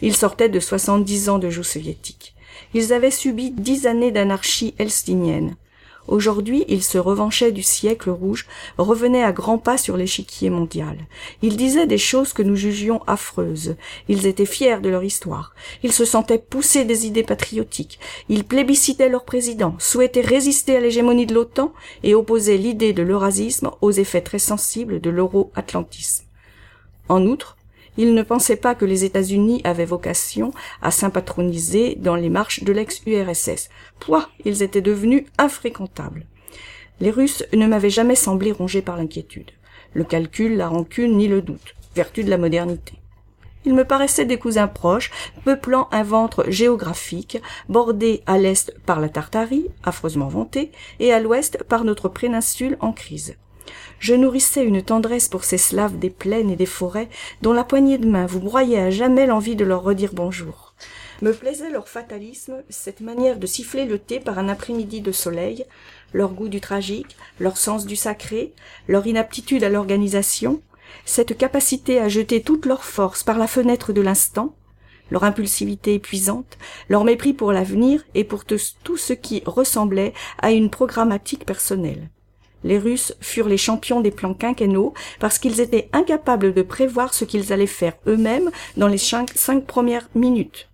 Ils 0.00 0.16
sortaient 0.16 0.48
de 0.48 0.60
soixante-dix 0.60 1.28
ans 1.28 1.38
de 1.38 1.48
joug 1.48 1.62
soviétique. 1.62 2.34
Ils 2.74 2.92
avaient 2.92 3.10
subi 3.10 3.50
dix 3.50 3.86
années 3.86 4.12
d'anarchie 4.12 4.74
elstinienne. 4.78 5.56
Aujourd'hui, 6.08 6.64
ils 6.68 6.82
se 6.82 6.98
revanchaient 6.98 7.52
du 7.52 7.62
siècle 7.62 8.10
rouge, 8.10 8.46
revenaient 8.76 9.22
à 9.22 9.32
grands 9.32 9.58
pas 9.58 9.78
sur 9.78 9.96
l'échiquier 9.96 10.50
mondial. 10.50 10.98
Ils 11.42 11.56
disaient 11.56 11.86
des 11.86 11.98
choses 11.98 12.32
que 12.32 12.42
nous 12.42 12.56
jugions 12.56 13.02
affreuses. 13.06 13.76
Ils 14.08 14.26
étaient 14.26 14.44
fiers 14.44 14.80
de 14.80 14.88
leur 14.88 15.04
histoire. 15.04 15.54
Ils 15.82 15.92
se 15.92 16.04
sentaient 16.04 16.38
pousser 16.38 16.84
des 16.84 17.06
idées 17.06 17.22
patriotiques. 17.22 18.00
Ils 18.28 18.44
plébiscitaient 18.44 19.08
leur 19.08 19.24
président, 19.24 19.76
souhaitaient 19.78 20.20
résister 20.20 20.76
à 20.76 20.80
l'hégémonie 20.80 21.26
de 21.26 21.34
l'OTAN 21.34 21.72
et 22.02 22.14
opposaient 22.14 22.56
l'idée 22.56 22.92
de 22.92 23.02
l'eurasisme 23.02 23.70
aux 23.80 23.92
effets 23.92 24.22
très 24.22 24.40
sensibles 24.40 25.00
de 25.00 25.10
l'euro-atlantisme. 25.10 26.24
En 27.08 27.26
outre, 27.26 27.56
il 27.96 28.14
ne 28.14 28.22
pensait 28.22 28.56
pas 28.56 28.74
que 28.74 28.84
les 28.84 29.04
États-Unis 29.04 29.60
avaient 29.64 29.84
vocation 29.84 30.52
à 30.80 30.90
s'impatroniser 30.90 31.96
dans 31.96 32.16
les 32.16 32.30
marches 32.30 32.64
de 32.64 32.72
l'ex-URSS. 32.72 33.68
Pouah, 34.00 34.28
ils 34.44 34.62
étaient 34.62 34.80
devenus 34.80 35.24
infréquentables. 35.38 36.26
Les 37.00 37.10
Russes 37.10 37.44
ne 37.52 37.66
m'avaient 37.66 37.90
jamais 37.90 38.14
semblé 38.14 38.52
rongés 38.52 38.82
par 38.82 38.96
l'inquiétude. 38.96 39.50
Le 39.92 40.04
calcul, 40.04 40.56
la 40.56 40.68
rancune, 40.68 41.16
ni 41.16 41.28
le 41.28 41.42
doute. 41.42 41.74
Vertu 41.94 42.24
de 42.24 42.30
la 42.30 42.38
modernité. 42.38 42.94
Ils 43.64 43.74
me 43.74 43.84
paraissaient 43.84 44.24
des 44.24 44.38
cousins 44.38 44.66
proches, 44.66 45.10
peuplant 45.44 45.88
un 45.92 46.02
ventre 46.02 46.44
géographique, 46.48 47.40
bordé 47.68 48.22
à 48.26 48.38
l'est 48.38 48.74
par 48.86 48.98
la 49.00 49.08
Tartarie, 49.08 49.68
affreusement 49.84 50.28
vantée, 50.28 50.72
et 50.98 51.12
à 51.12 51.20
l'ouest 51.20 51.62
par 51.64 51.84
notre 51.84 52.08
péninsule 52.08 52.76
en 52.80 52.92
crise 52.92 53.36
je 53.98 54.14
nourrissais 54.14 54.64
une 54.64 54.82
tendresse 54.82 55.28
pour 55.28 55.44
ces 55.44 55.58
slaves 55.58 55.98
des 55.98 56.10
plaines 56.10 56.50
et 56.50 56.56
des 56.56 56.66
forêts 56.66 57.08
dont 57.40 57.52
la 57.52 57.64
poignée 57.64 57.98
de 57.98 58.08
main 58.08 58.26
vous 58.26 58.40
broyait 58.40 58.78
à 58.78 58.90
jamais 58.90 59.26
l'envie 59.26 59.56
de 59.56 59.64
leur 59.64 59.82
redire 59.82 60.12
bonjour 60.12 60.74
me 61.22 61.32
plaisait 61.32 61.70
leur 61.70 61.88
fatalisme 61.88 62.62
cette 62.68 63.00
manière 63.00 63.38
de 63.38 63.46
siffler 63.46 63.84
le 63.84 63.98
thé 63.98 64.18
par 64.18 64.38
un 64.38 64.48
après-midi 64.48 65.00
de 65.00 65.12
soleil 65.12 65.64
leur 66.12 66.32
goût 66.32 66.48
du 66.48 66.60
tragique 66.60 67.16
leur 67.38 67.56
sens 67.56 67.86
du 67.86 67.96
sacré 67.96 68.52
leur 68.88 69.06
inaptitude 69.06 69.64
à 69.64 69.68
l'organisation 69.68 70.60
cette 71.04 71.36
capacité 71.38 72.00
à 72.00 72.08
jeter 72.08 72.42
toute 72.42 72.66
leur 72.66 72.84
force 72.84 73.22
par 73.22 73.38
la 73.38 73.46
fenêtre 73.46 73.92
de 73.92 74.00
l'instant 74.00 74.54
leur 75.12 75.24
impulsivité 75.24 75.94
épuisante, 75.94 76.58
leur 76.88 77.04
mépris 77.04 77.34
pour 77.34 77.52
l'avenir 77.52 78.02
et 78.14 78.24
pour 78.24 78.44
tout 78.44 78.96
ce 78.96 79.12
qui 79.12 79.42
ressemblait 79.44 80.14
à 80.40 80.52
une 80.52 80.70
programmatique 80.70 81.44
personnelle. 81.44 82.08
Les 82.64 82.78
Russes 82.78 83.14
furent 83.20 83.48
les 83.48 83.56
champions 83.56 84.00
des 84.00 84.10
plans 84.10 84.34
quinquennaux 84.34 84.94
parce 85.18 85.38
qu'ils 85.38 85.60
étaient 85.60 85.88
incapables 85.92 86.54
de 86.54 86.62
prévoir 86.62 87.14
ce 87.14 87.24
qu'ils 87.24 87.52
allaient 87.52 87.66
faire 87.66 87.94
eux-mêmes 88.06 88.50
dans 88.76 88.88
les 88.88 88.98
cinq, 88.98 89.66
premières 89.66 90.08
minutes. 90.14 90.68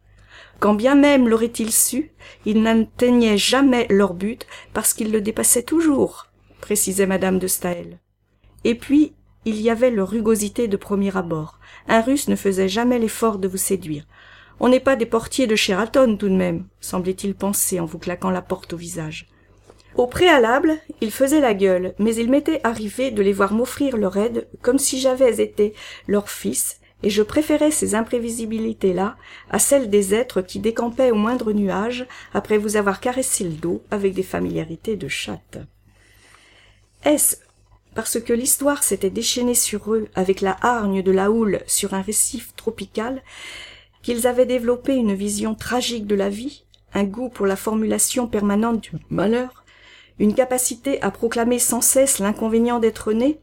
Quand 0.60 0.74
bien 0.74 0.94
même 0.94 1.28
l'auraient-ils 1.28 1.72
su, 1.72 2.10
ils 2.44 2.62
n'atteignaient 2.62 3.38
jamais 3.38 3.86
leur 3.90 4.14
but 4.14 4.46
parce 4.74 4.92
qu'ils 4.92 5.12
le 5.12 5.20
dépassaient 5.20 5.62
toujours, 5.62 6.26
précisait 6.60 7.06
madame 7.06 7.38
de 7.38 7.46
Staël. 7.46 7.98
Et 8.64 8.74
puis, 8.74 9.12
il 9.44 9.60
y 9.60 9.70
avait 9.70 9.90
leur 9.90 10.10
rugosité 10.10 10.66
de 10.68 10.76
premier 10.76 11.16
abord. 11.16 11.58
Un 11.86 12.00
Russe 12.00 12.28
ne 12.28 12.36
faisait 12.36 12.68
jamais 12.68 12.98
l'effort 12.98 13.38
de 13.38 13.48
vous 13.48 13.56
séduire. 13.56 14.04
On 14.60 14.68
n'est 14.68 14.80
pas 14.80 14.96
des 14.96 15.06
portiers 15.06 15.46
de 15.46 15.54
Sheraton 15.54 16.16
tout 16.16 16.28
de 16.28 16.34
même, 16.34 16.66
semblait-il 16.80 17.36
penser 17.36 17.78
en 17.78 17.84
vous 17.84 17.98
claquant 17.98 18.30
la 18.30 18.42
porte 18.42 18.72
au 18.72 18.76
visage. 18.76 19.28
Au 19.98 20.06
préalable, 20.06 20.78
il 21.00 21.10
faisait 21.10 21.40
la 21.40 21.54
gueule, 21.54 21.92
mais 21.98 22.14
il 22.14 22.30
m'était 22.30 22.60
arrivé 22.62 23.10
de 23.10 23.20
les 23.20 23.32
voir 23.32 23.52
m'offrir 23.52 23.96
leur 23.96 24.16
aide 24.16 24.46
comme 24.62 24.78
si 24.78 25.00
j'avais 25.00 25.42
été 25.42 25.74
leur 26.06 26.30
fils, 26.30 26.78
et 27.02 27.10
je 27.10 27.20
préférais 27.20 27.72
ces 27.72 27.96
imprévisibilités-là 27.96 29.16
à 29.50 29.58
celles 29.58 29.90
des 29.90 30.14
êtres 30.14 30.40
qui 30.40 30.60
décampaient 30.60 31.10
au 31.10 31.16
moindre 31.16 31.52
nuage 31.52 32.06
après 32.32 32.58
vous 32.58 32.76
avoir 32.76 33.00
caressé 33.00 33.42
le 33.42 33.50
dos 33.50 33.82
avec 33.90 34.14
des 34.14 34.22
familiarités 34.22 34.94
de 34.94 35.08
chatte. 35.08 35.58
Est-ce 37.04 37.38
parce 37.96 38.20
que 38.20 38.32
l'histoire 38.32 38.84
s'était 38.84 39.10
déchaînée 39.10 39.54
sur 39.54 39.92
eux 39.92 40.06
avec 40.14 40.42
la 40.42 40.56
hargne 40.60 41.02
de 41.02 41.10
la 41.10 41.32
houle 41.32 41.58
sur 41.66 41.94
un 41.94 42.02
récif 42.02 42.54
tropical 42.54 43.20
qu'ils 44.02 44.28
avaient 44.28 44.46
développé 44.46 44.94
une 44.94 45.14
vision 45.14 45.56
tragique 45.56 46.06
de 46.06 46.14
la 46.14 46.28
vie, 46.28 46.62
un 46.94 47.02
goût 47.02 47.30
pour 47.30 47.46
la 47.46 47.56
formulation 47.56 48.28
permanente 48.28 48.80
du 48.80 48.92
malheur, 49.10 49.64
une 50.18 50.34
capacité 50.34 51.00
à 51.02 51.10
proclamer 51.10 51.58
sans 51.58 51.80
cesse 51.80 52.18
l'inconvénient 52.18 52.78
d'être 52.78 53.12
né. 53.12 53.40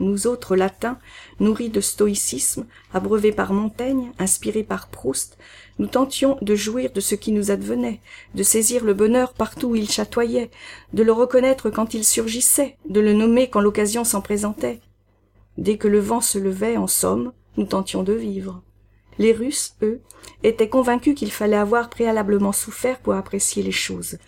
Nous 0.00 0.26
autres 0.26 0.56
latins 0.56 0.98
nourris 1.38 1.70
de 1.70 1.80
stoïcisme 1.80 2.66
abreuvés 2.92 3.30
par 3.30 3.52
montaigne 3.52 4.10
inspirés 4.18 4.64
par 4.64 4.88
proust 4.88 5.38
nous 5.78 5.86
tentions 5.86 6.36
de 6.40 6.54
jouir 6.54 6.92
de 6.92 7.00
ce 7.00 7.14
qui 7.14 7.30
nous 7.30 7.50
advenait 7.50 8.00
de 8.34 8.42
saisir 8.42 8.84
le 8.84 8.94
bonheur 8.94 9.34
partout 9.34 9.68
où 9.68 9.76
il 9.76 9.88
chatoyait 9.88 10.50
de 10.92 11.02
le 11.02 11.12
reconnaître 11.12 11.70
quand 11.70 11.94
il 11.94 12.04
surgissait 12.04 12.76
de 12.88 13.00
le 13.00 13.12
nommer 13.12 13.48
quand 13.48 13.60
l'occasion 13.60 14.02
s'en 14.04 14.20
présentait. 14.20 14.80
Dès 15.58 15.78
que 15.78 15.88
le 15.88 16.00
vent 16.00 16.20
se 16.20 16.38
levait 16.38 16.76
en 16.76 16.88
somme 16.88 17.32
nous 17.56 17.66
tentions 17.66 18.02
de 18.02 18.12
vivre. 18.12 18.62
Les 19.18 19.32
russes 19.32 19.76
eux 19.82 20.00
étaient 20.42 20.68
convaincus 20.68 21.14
qu'il 21.14 21.30
fallait 21.30 21.56
avoir 21.56 21.88
préalablement 21.88 22.52
souffert 22.52 22.98
pour 22.98 23.14
apprécier 23.14 23.62
les 23.62 23.72
choses 23.72 24.18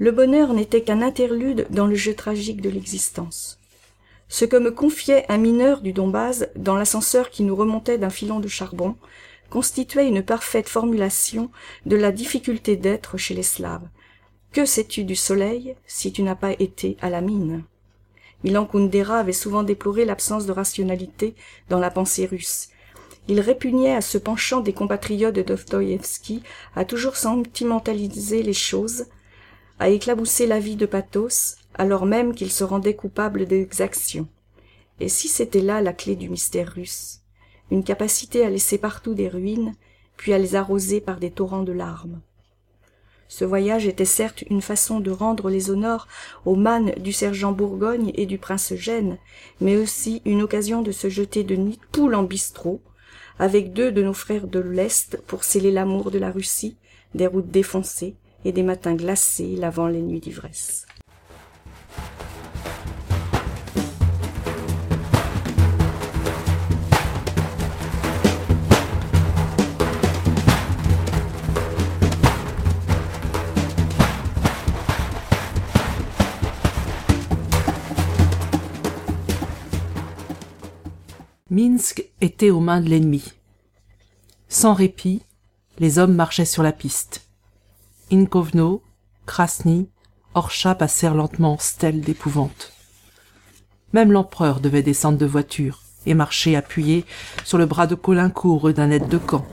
le 0.00 0.10
bonheur 0.10 0.52
n'était 0.52 0.82
qu'un 0.82 1.02
interlude 1.02 1.68
dans 1.70 1.86
le 1.86 1.94
jeu 1.94 2.14
tragique 2.14 2.60
de 2.60 2.70
l'existence 2.70 3.60
ce 4.30 4.44
que 4.44 4.56
me 4.56 4.70
confiait 4.70 5.26
un 5.28 5.38
mineur 5.38 5.82
du 5.82 5.92
Dombaz 5.92 6.46
dans 6.54 6.76
l'ascenseur 6.76 7.30
qui 7.30 7.42
nous 7.42 7.56
remontait 7.56 7.98
d'un 7.98 8.10
filon 8.10 8.38
de 8.38 8.48
charbon 8.48 8.96
constituait 9.50 10.06
une 10.06 10.22
parfaite 10.22 10.68
formulation 10.68 11.50
de 11.84 11.96
la 11.96 12.12
difficulté 12.12 12.76
d'être 12.76 13.16
chez 13.16 13.34
les 13.34 13.42
Slaves. 13.42 13.88
Que 14.52 14.64
sais-tu 14.64 15.02
du 15.02 15.16
soleil 15.16 15.74
si 15.84 16.12
tu 16.12 16.22
n'as 16.22 16.36
pas 16.36 16.52
été 16.52 16.96
à 17.00 17.10
la 17.10 17.20
mine? 17.20 17.64
Milan 18.44 18.66
Kundera 18.66 19.18
avait 19.18 19.32
souvent 19.32 19.64
déploré 19.64 20.04
l'absence 20.04 20.46
de 20.46 20.52
rationalité 20.52 21.34
dans 21.68 21.80
la 21.80 21.90
pensée 21.90 22.26
russe. 22.26 22.68
Il 23.26 23.40
répugnait 23.40 23.96
à 23.96 24.00
ce 24.00 24.16
penchant 24.16 24.60
des 24.60 24.72
compatriotes 24.72 25.34
de 25.34 25.42
Dostoïevski 25.42 26.42
à 26.76 26.84
toujours 26.84 27.16
sentimentaliser 27.16 28.44
les 28.44 28.54
choses, 28.54 29.06
à 29.80 29.88
éclabousser 29.88 30.46
la 30.46 30.60
vie 30.60 30.76
de 30.76 30.84
pathos, 30.84 31.56
alors 31.74 32.04
même 32.04 32.34
qu'il 32.34 32.52
se 32.52 32.62
rendait 32.64 32.94
coupable 32.94 33.46
d'exaction. 33.46 34.28
Et 35.00 35.08
si 35.08 35.26
c'était 35.26 35.62
là 35.62 35.80
la 35.80 35.94
clé 35.94 36.16
du 36.16 36.28
mystère 36.28 36.74
russe, 36.74 37.22
une 37.70 37.82
capacité 37.82 38.44
à 38.44 38.50
laisser 38.50 38.76
partout 38.76 39.14
des 39.14 39.28
ruines, 39.28 39.74
puis 40.18 40.34
à 40.34 40.38
les 40.38 40.54
arroser 40.54 41.00
par 41.00 41.18
des 41.18 41.30
torrents 41.30 41.62
de 41.62 41.72
larmes. 41.72 42.20
Ce 43.26 43.44
voyage 43.44 43.86
était 43.86 44.04
certes 44.04 44.42
une 44.50 44.60
façon 44.60 45.00
de 45.00 45.10
rendre 45.10 45.48
les 45.48 45.70
honneurs 45.70 46.08
aux 46.44 46.56
mânes 46.56 46.92
du 46.98 47.12
sergent 47.12 47.52
Bourgogne 47.52 48.12
et 48.16 48.26
du 48.26 48.36
prince 48.36 48.74
Gênes, 48.74 49.16
mais 49.62 49.76
aussi 49.76 50.20
une 50.26 50.42
occasion 50.42 50.82
de 50.82 50.92
se 50.92 51.08
jeter 51.08 51.42
de 51.42 51.54
nid 51.54 51.78
poule 51.90 52.16
en 52.16 52.24
bistrot, 52.24 52.82
avec 53.38 53.72
deux 53.72 53.92
de 53.92 54.02
nos 54.02 54.12
frères 54.12 54.46
de 54.46 54.60
l'Est 54.60 55.22
pour 55.26 55.42
sceller 55.42 55.70
l'amour 55.70 56.10
de 56.10 56.18
la 56.18 56.30
Russie, 56.30 56.76
des 57.14 57.26
routes 57.26 57.50
défoncées, 57.50 58.16
et 58.44 58.52
des 58.52 58.62
matins 58.62 58.94
glacés 58.94 59.56
lavant 59.56 59.86
les 59.86 60.02
nuits 60.02 60.20
d'ivresse. 60.20 60.86
Minsk 81.52 82.08
était 82.20 82.50
aux 82.50 82.60
mains 82.60 82.80
de 82.80 82.88
l'ennemi. 82.88 83.24
Sans 84.48 84.72
répit, 84.72 85.22
les 85.80 85.98
hommes 85.98 86.14
marchaient 86.14 86.44
sur 86.44 86.62
la 86.62 86.72
piste. 86.72 87.29
Inkovno, 88.12 88.82
Krasny, 89.24 89.88
Orcha 90.34 90.74
passèrent 90.74 91.14
lentement 91.14 91.58
stèles 91.58 92.00
d'épouvante. 92.00 92.72
Même 93.92 94.10
l'empereur 94.10 94.58
devait 94.58 94.82
descendre 94.82 95.16
de 95.16 95.26
voiture 95.26 95.82
et 96.06 96.14
marcher 96.14 96.56
appuyé 96.56 97.04
sur 97.44 97.56
le 97.56 97.66
bras 97.66 97.86
de 97.86 97.94
Colincourt 97.94 98.72
d'un 98.72 98.90
aide 98.90 99.06
de 99.06 99.18
camp. 99.18 99.46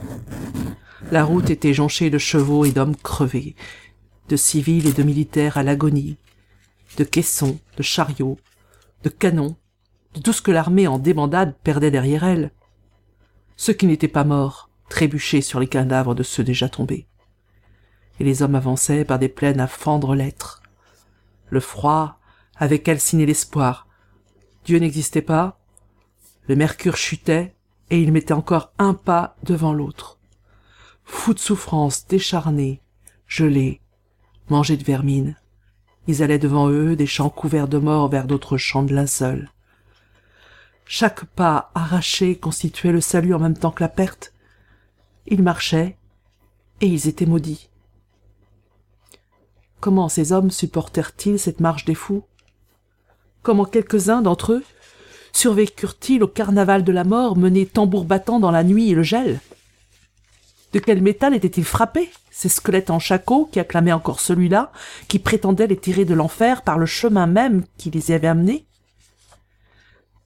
La 1.12 1.22
route 1.22 1.50
était 1.50 1.72
jonchée 1.72 2.10
de 2.10 2.18
chevaux 2.18 2.64
et 2.64 2.72
d'hommes 2.72 2.96
crevés, 2.96 3.54
de 4.28 4.36
civils 4.36 4.88
et 4.88 4.92
de 4.92 5.04
militaires 5.04 5.56
à 5.56 5.62
l'agonie, 5.62 6.16
de 6.96 7.04
caissons, 7.04 7.60
de 7.76 7.84
chariots, 7.84 8.38
de 9.04 9.08
canons, 9.08 9.54
de 10.14 10.20
tout 10.20 10.32
ce 10.32 10.42
que 10.42 10.50
l'armée 10.50 10.88
en 10.88 10.98
débandade 10.98 11.54
perdait 11.62 11.92
derrière 11.92 12.24
elle. 12.24 12.50
Ceux 13.56 13.72
qui 13.72 13.86
n'étaient 13.86 14.08
pas 14.08 14.24
morts 14.24 14.68
trébuchaient 14.88 15.42
sur 15.42 15.60
les 15.60 15.68
cadavres 15.68 16.16
de 16.16 16.24
ceux 16.24 16.42
déjà 16.42 16.68
tombés 16.68 17.06
et 18.18 18.24
les 18.24 18.42
hommes 18.42 18.54
avançaient 18.54 19.04
par 19.04 19.18
des 19.18 19.28
plaines 19.28 19.60
à 19.60 19.66
fendre 19.66 20.14
l'être. 20.14 20.62
Le 21.50 21.60
froid 21.60 22.18
avait 22.56 22.80
calciné 22.80 23.26
l'espoir. 23.26 23.86
Dieu 24.64 24.78
n'existait 24.78 25.22
pas. 25.22 25.58
Le 26.46 26.56
mercure 26.56 26.96
chutait, 26.96 27.54
et 27.90 28.02
ils 28.02 28.12
mettaient 28.12 28.32
encore 28.32 28.72
un 28.78 28.94
pas 28.94 29.36
devant 29.42 29.72
l'autre. 29.72 30.18
Fous 31.04 31.34
de 31.34 31.38
souffrance, 31.38 32.06
décharnés, 32.06 32.82
gelés, 33.26 33.80
mangés 34.50 34.76
de 34.76 34.84
vermine, 34.84 35.36
ils 36.08 36.22
allaient 36.22 36.38
devant 36.38 36.70
eux 36.70 36.96
des 36.96 37.06
champs 37.06 37.28
couverts 37.28 37.68
de 37.68 37.76
morts 37.76 38.08
vers 38.08 38.26
d'autres 38.26 38.56
champs 38.56 38.82
de 38.82 38.94
linceul. 38.94 39.50
Chaque 40.86 41.26
pas 41.26 41.70
arraché 41.74 42.38
constituait 42.38 42.92
le 42.92 43.02
salut 43.02 43.34
en 43.34 43.38
même 43.38 43.58
temps 43.58 43.70
que 43.70 43.84
la 43.84 43.90
perte. 43.90 44.32
Ils 45.26 45.42
marchaient, 45.42 45.98
et 46.80 46.86
ils 46.86 47.08
étaient 47.08 47.26
maudits. 47.26 47.68
Comment 49.80 50.08
ces 50.08 50.32
hommes 50.32 50.50
supportèrent-ils 50.50 51.38
cette 51.38 51.60
marche 51.60 51.84
des 51.84 51.94
fous? 51.94 52.24
Comment 53.42 53.64
quelques-uns 53.64 54.22
d'entre 54.22 54.54
eux 54.54 54.64
survécurent-ils 55.32 56.22
au 56.22 56.26
carnaval 56.26 56.82
de 56.82 56.90
la 56.90 57.04
mort 57.04 57.36
mené 57.36 57.64
tambour 57.64 58.04
battant 58.04 58.40
dans 58.40 58.50
la 58.50 58.64
nuit 58.64 58.90
et 58.90 58.94
le 58.94 59.04
gel? 59.04 59.40
De 60.72 60.80
quel 60.80 61.00
métal 61.00 61.34
étaient-ils 61.34 61.64
frappés, 61.64 62.10
ces 62.30 62.48
squelettes 62.48 62.90
en 62.90 62.98
shako 62.98 63.48
qui 63.52 63.60
acclamaient 63.60 63.92
encore 63.92 64.20
celui-là, 64.20 64.72
qui 65.06 65.18
prétendait 65.18 65.68
les 65.68 65.76
tirer 65.76 66.04
de 66.04 66.14
l'enfer 66.14 66.62
par 66.62 66.78
le 66.78 66.86
chemin 66.86 67.26
même 67.26 67.64
qui 67.78 67.90
les 67.90 68.10
y 68.10 68.14
avait 68.14 68.26
amenés? 68.26 68.66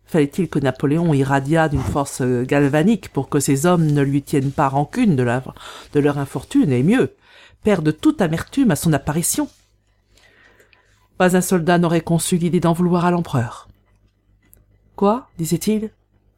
Fallait-il 0.07 0.49
que 0.49 0.59
Napoléon 0.59 1.15
irradiât 1.15 1.69
d'une 1.69 1.81
force 1.81 2.23
galvanique 2.23 3.11
pour 3.11 3.29
que 3.29 3.41
ces 3.41 3.67
hommes 3.67 3.87
ne 3.87 4.03
lui 4.03 4.23
tiennent 4.23 4.51
pas 4.51 4.69
rancune 4.69 5.15
de 5.15 6.01
leur 6.01 6.19
infortune, 6.19 6.73
et 6.73 6.83
mieux, 6.83 7.15
perdent 7.63 7.97
toute 7.99 8.21
amertume 8.21 8.71
à 8.71 8.77
son 8.77 8.93
apparition. 8.93 9.49
Pas 11.19 11.37
un 11.37 11.41
soldat 11.41 11.79
n'aurait 11.79 12.01
conçu 12.01 12.37
l'idée 12.37 12.61
d'en 12.61 12.73
vouloir 12.73 13.05
à 13.05 13.11
l'empereur. 13.11 13.69
Quoi 14.97 15.29
disait-il 15.39 15.91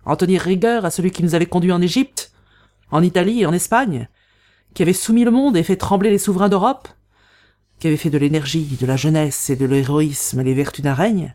En 0.05 0.17
tenir 0.17 0.43
rigueur 0.43 0.85
à 0.85 0.91
celui 0.91 1.11
qui 1.11 1.23
nous 1.23 1.35
avait 1.35 1.47
conduits 1.47 1.73
en 1.73 1.83
Égypte, 1.83 2.33
en 2.91 3.03
Italie 3.03 3.43
et 3.43 3.47
en 3.47 3.53
Espagne, 3.53 4.09
qui 4.75 4.83
avait 4.83 4.93
soumis 4.93 5.25
le 5.25 5.31
monde 5.31 5.57
et 5.57 5.63
fait 5.63 5.77
trembler 5.77 6.11
les 6.11 6.19
souverains 6.19 6.49
d'Europe, 6.49 6.89
qui 7.79 7.87
avait 7.87 7.97
fait 7.97 8.11
de 8.11 8.19
l'énergie, 8.19 8.77
de 8.81 8.87
la 8.87 8.97
jeunesse 8.97 9.51
et 9.51 9.57
de 9.57 9.67
l'héroïsme 9.67 10.43
les 10.43 10.55
vertus 10.55 10.85
d'un 10.85 10.95
règne? 10.95 11.35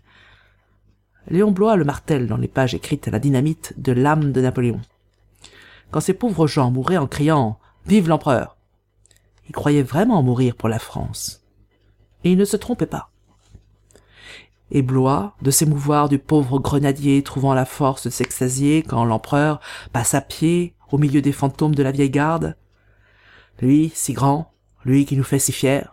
Léon 1.28 1.52
Blois 1.52 1.75
le 1.75 1.86
martèle 1.86 2.28
dans 2.28 2.38
les 2.38 2.47
pages 2.47 2.73
écrites 2.73 3.08
à 3.08 3.12
la 3.12 3.19
dynamite 3.19 3.73
de 3.78 3.91
l'âme 3.91 4.32
de 4.32 4.41
Napoléon. 4.41 4.82
Quand 5.91 5.99
ces 5.99 6.13
pauvres 6.13 6.47
gens 6.47 6.71
mouraient 6.71 6.97
en 6.97 7.08
criant 7.08 7.60
Vive 7.86 8.10
l'empereur 8.10 8.59
il 9.49 9.53
croyait 9.53 9.83
vraiment 9.83 10.21
mourir 10.23 10.55
pour 10.55 10.69
la 10.69 10.79
France. 10.79 11.43
Et 12.23 12.31
il 12.31 12.38
ne 12.38 12.45
se 12.45 12.55
trompait 12.55 12.85
pas. 12.85 13.09
Et 14.71 14.83
Blois, 14.83 15.35
de 15.41 15.49
s'émouvoir 15.49 16.07
du 16.07 16.19
pauvre 16.19 16.59
grenadier 16.59 17.23
trouvant 17.23 17.55
la 17.55 17.65
force 17.65 18.05
de 18.05 18.12
s'extasier 18.12 18.83
quand 18.83 19.03
l'empereur 19.03 19.59
passe 19.91 20.13
à 20.13 20.21
pied 20.21 20.75
au 20.91 20.99
milieu 20.99 21.21
des 21.21 21.31
fantômes 21.31 21.73
de 21.73 21.81
la 21.81 21.91
vieille 21.91 22.12
garde. 22.12 22.55
Lui, 23.59 23.91
si 23.95 24.13
grand, 24.13 24.53
lui 24.85 25.05
qui 25.05 25.17
nous 25.17 25.23
fait 25.23 25.39
si 25.39 25.51
fiers. 25.51 25.88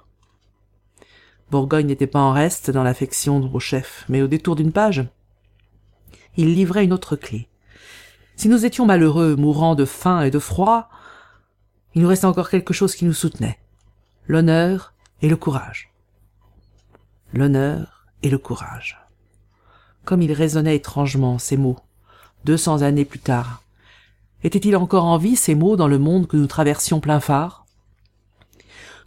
Bourgogne 1.51 1.87
n'était 1.87 2.07
pas 2.07 2.21
en 2.21 2.33
reste 2.33 2.71
dans 2.71 2.83
l'affection 2.83 3.41
de 3.41 3.59
chef, 3.59 4.05
mais 4.09 4.21
au 4.21 4.27
détour 4.27 4.57
d'une 4.57 4.73
page, 4.73 5.09
il 6.37 6.55
livrait 6.55 6.85
une 6.85 6.93
autre 6.93 7.17
clé. 7.17 7.49
Si 8.35 8.49
nous 8.49 8.67
étions 8.67 8.85
malheureux, 8.85 9.37
mourant 9.37 9.75
de 9.75 9.87
faim 9.87 10.23
et 10.23 10.31
de 10.31 10.39
froid, 10.39 10.91
il 11.97 12.03
nous 12.03 12.09
restait 12.09 12.27
encore 12.27 12.51
quelque 12.51 12.75
chose 12.75 12.95
qui 12.95 13.07
nous 13.07 13.15
soutenait. 13.15 13.59
L'honneur 14.27 14.93
et 15.23 15.31
le 15.31 15.37
courage. 15.37 15.95
L'honneur 17.33 18.05
et 18.23 18.29
le 18.29 18.37
courage. 18.37 19.01
Comme 20.05 20.21
il 20.21 20.33
résonnait 20.35 20.77
étrangement, 20.77 21.39
ces 21.39 21.57
mots, 21.57 21.79
deux 22.45 22.59
cents 22.59 22.83
années 22.83 23.07
plus 23.07 23.19
tard. 23.19 23.63
Étaient-ils 24.45 24.77
encore 24.77 25.07
en 25.07 25.17
vie, 25.17 25.37
ces 25.37 25.55
mots, 25.55 25.77
dans 25.77 25.89
le 25.89 25.99
monde 25.99 26.27
que 26.27 26.37
nous 26.37 26.47
traversions 26.47 27.01
plein 27.01 27.19
phare? 27.19 27.65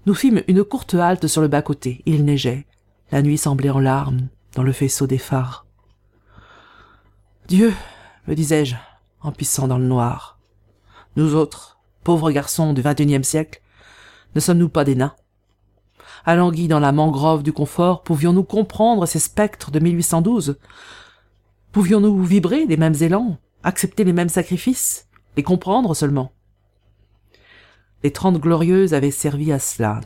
Nous 0.08 0.16
fîmes 0.16 0.42
une 0.48 0.64
courte 0.64 0.96
halte 0.96 1.28
sur 1.28 1.44
le 1.44 1.48
bas-côté. 1.48 2.02
Il 2.08 2.26
neigeait. 2.26 2.66
La 3.12 3.22
nuit 3.22 3.38
semblait 3.38 3.70
en 3.70 3.80
larmes 3.80 4.30
dans 4.56 4.64
le 4.64 4.72
faisceau 4.72 5.06
des 5.06 5.20
phares. 5.20 5.68
Dieu, 7.48 7.72
me 8.28 8.34
disais-je, 8.34 8.76
en 9.22 9.32
pissant 9.32 9.68
dans 9.68 9.78
le 9.78 9.86
noir. 9.86 10.40
Nous 11.16 11.36
autres, 11.36 11.79
pauvres 12.04 12.32
garçons 12.32 12.74
du 12.74 12.82
XXIe 12.82 13.24
siècle, 13.24 13.62
ne 14.36 14.40
sommes-nous 14.40 14.70
pas 14.70 14.84
des 14.84 14.96
nains? 14.96 15.16
Alanguis 16.26 16.68
dans 16.68 16.80
la 16.80 16.92
mangrove 16.92 17.44
du 17.44 17.54
confort, 17.54 18.04
pouvions-nous 18.04 18.44
comprendre 18.44 19.06
ces 19.06 19.20
spectres 19.20 19.72
de 19.72 19.80
1812 19.80 20.58
Pouvions-nous 21.72 22.24
vibrer 22.24 22.66
des 22.66 22.78
mêmes 22.78 22.96
élans, 23.00 23.38
accepter 23.64 24.04
les 24.04 24.14
mêmes 24.14 24.30
sacrifices, 24.30 25.08
les 25.38 25.44
comprendre 25.44 25.94
seulement? 25.96 26.32
Les 28.04 28.12
Trente 28.12 28.40
Glorieuses 28.40 28.94
avaient 28.94 29.12
servi 29.12 29.52
à 29.52 29.60
cela, 29.60 30.02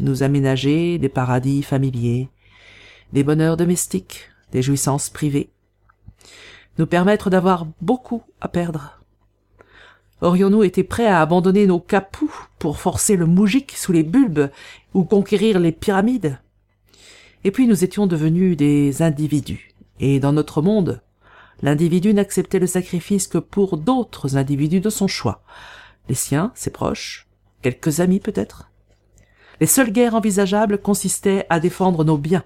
nous 0.00 0.22
aménager 0.22 0.98
des 0.98 1.08
paradis 1.08 1.62
familiers, 1.62 2.30
des 3.12 3.24
bonheurs 3.24 3.56
domestiques, 3.56 4.30
des 4.52 4.62
jouissances 4.62 5.10
privées, 5.10 5.50
nous 6.78 6.86
permettre 6.86 7.30
d'avoir 7.30 7.66
beaucoup 7.80 8.22
à 8.40 8.48
perdre. 8.48 9.01
Aurions-nous 10.22 10.62
été 10.62 10.84
prêts 10.84 11.08
à 11.08 11.20
abandonner 11.20 11.66
nos 11.66 11.80
capous 11.80 12.32
pour 12.60 12.78
forcer 12.78 13.16
le 13.16 13.26
moujik 13.26 13.72
sous 13.72 13.90
les 13.90 14.04
bulbes 14.04 14.50
ou 14.94 15.02
conquérir 15.02 15.58
les 15.58 15.72
pyramides 15.72 16.38
Et 17.42 17.50
puis 17.50 17.66
nous 17.66 17.82
étions 17.82 18.06
devenus 18.06 18.56
des 18.56 19.02
individus, 19.02 19.74
et 19.98 20.20
dans 20.20 20.32
notre 20.32 20.62
monde, 20.62 21.02
l'individu 21.60 22.14
n'acceptait 22.14 22.60
le 22.60 22.68
sacrifice 22.68 23.26
que 23.26 23.38
pour 23.38 23.76
d'autres 23.76 24.36
individus 24.36 24.80
de 24.80 24.90
son 24.90 25.08
choix, 25.08 25.42
les 26.08 26.14
siens, 26.14 26.52
ses 26.54 26.70
proches, 26.70 27.26
quelques 27.60 27.98
amis 27.98 28.20
peut-être. 28.20 28.70
Les 29.60 29.66
seules 29.66 29.92
guerres 29.92 30.14
envisageables 30.14 30.78
consistaient 30.78 31.46
à 31.50 31.58
défendre 31.58 32.04
nos 32.04 32.16
biens, 32.16 32.44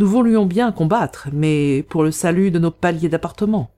nous 0.00 0.08
voulions 0.08 0.44
bien 0.44 0.72
combattre, 0.72 1.28
mais 1.32 1.84
pour 1.88 2.02
le 2.02 2.10
salut 2.10 2.50
de 2.50 2.58
nos 2.58 2.72
paliers 2.72 3.08
d'appartement. 3.08 3.70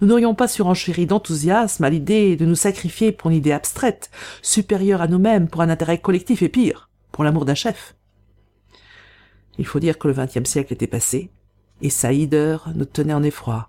Nous 0.00 0.08
n'aurions 0.08 0.34
pas 0.34 0.48
surenchéri 0.48 1.06
d'enthousiasme 1.06 1.84
à 1.84 1.90
l'idée 1.90 2.36
de 2.36 2.44
nous 2.44 2.54
sacrifier 2.54 3.12
pour 3.12 3.30
une 3.30 3.36
idée 3.36 3.52
abstraite, 3.52 4.10
supérieure 4.42 5.00
à 5.00 5.08
nous-mêmes 5.08 5.48
pour 5.48 5.62
un 5.62 5.68
intérêt 5.68 5.98
collectif 5.98 6.42
et 6.42 6.48
pire, 6.48 6.90
pour 7.12 7.24
l'amour 7.24 7.44
d'un 7.44 7.54
chef. 7.54 7.94
Il 9.58 9.66
faut 9.66 9.80
dire 9.80 9.98
que 9.98 10.08
le 10.08 10.14
vingtième 10.14 10.46
siècle 10.46 10.72
était 10.72 10.86
passé, 10.86 11.30
et 11.80 11.90
sa 11.90 12.12
hideur 12.12 12.70
nous 12.74 12.84
tenait 12.84 13.14
en 13.14 13.22
effroi. 13.22 13.68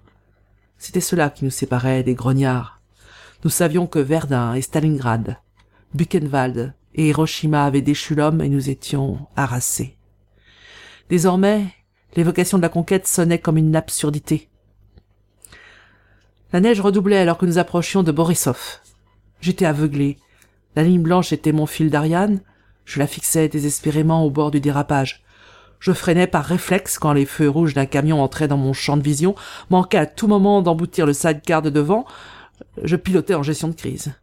C'était 0.78 1.02
cela 1.02 1.30
qui 1.30 1.46
nous 1.46 1.52
séparait 1.52 2.04
des 2.04 2.14
grognards. 2.14 2.82
Nous 3.44 3.50
savions 3.50 3.88
que 3.88 4.00
Verdun 4.00 4.54
et 4.54 4.62
Stalingrad, 4.62 5.38
Buchenwald 5.94 6.74
et 6.96 7.08
Hiroshima 7.08 7.66
avaient 7.66 7.82
déchu 7.82 8.16
l'homme 8.16 8.42
et 8.42 8.50
nous 8.50 8.70
étions 8.70 9.28
harassés. 9.36 9.98
Désormais, 11.10 11.68
l'évocation 12.16 12.58
de 12.58 12.64
la 12.64 12.70
conquête 12.70 13.08
sonnait 13.08 13.40
comme 13.40 13.58
une 13.58 13.76
absurdité. 13.76 14.50
La 16.54 16.62
neige 16.62 16.80
redoublait 16.80 17.18
alors 17.18 17.38
que 17.38 17.46
nous 17.46 17.58
approchions 17.58 18.04
de 18.04 18.12
Borisov. 18.12 18.80
J'étais 19.42 19.66
aveuglé. 19.66 20.18
La 20.76 20.84
ligne 20.84 21.02
blanche 21.02 21.34
était 21.34 21.52
mon 21.52 21.66
fil 21.66 21.90
d'Ariane. 21.90 22.40
Je 22.86 23.00
la 23.00 23.08
fixais 23.08 23.50
désespérément 23.50 24.24
au 24.24 24.30
bord 24.30 24.52
du 24.52 24.62
dérapage. 24.62 25.26
Je 25.80 25.92
freinais 25.92 26.26
par 26.26 26.46
réflexe 26.46 26.98
quand 26.98 27.14
les 27.14 27.26
feux 27.26 27.50
rouges 27.50 27.74
d'un 27.74 27.86
camion 27.86 28.22
entraient 28.22 28.48
dans 28.48 28.58
mon 28.58 28.74
champ 28.74 28.98
de 28.98 29.04
vision, 29.04 29.36
manquaient 29.70 29.98
à 29.98 30.06
tout 30.06 30.28
moment 30.28 30.62
d'emboutir 30.62 31.06
le 31.06 31.14
sidecar 31.14 31.62
de 31.62 31.70
devant. 31.70 32.06
Je 32.82 32.96
pilotais 32.96 33.36
en 33.36 33.44
gestion 33.44 33.68
de 33.68 33.76
crise. 33.76 34.14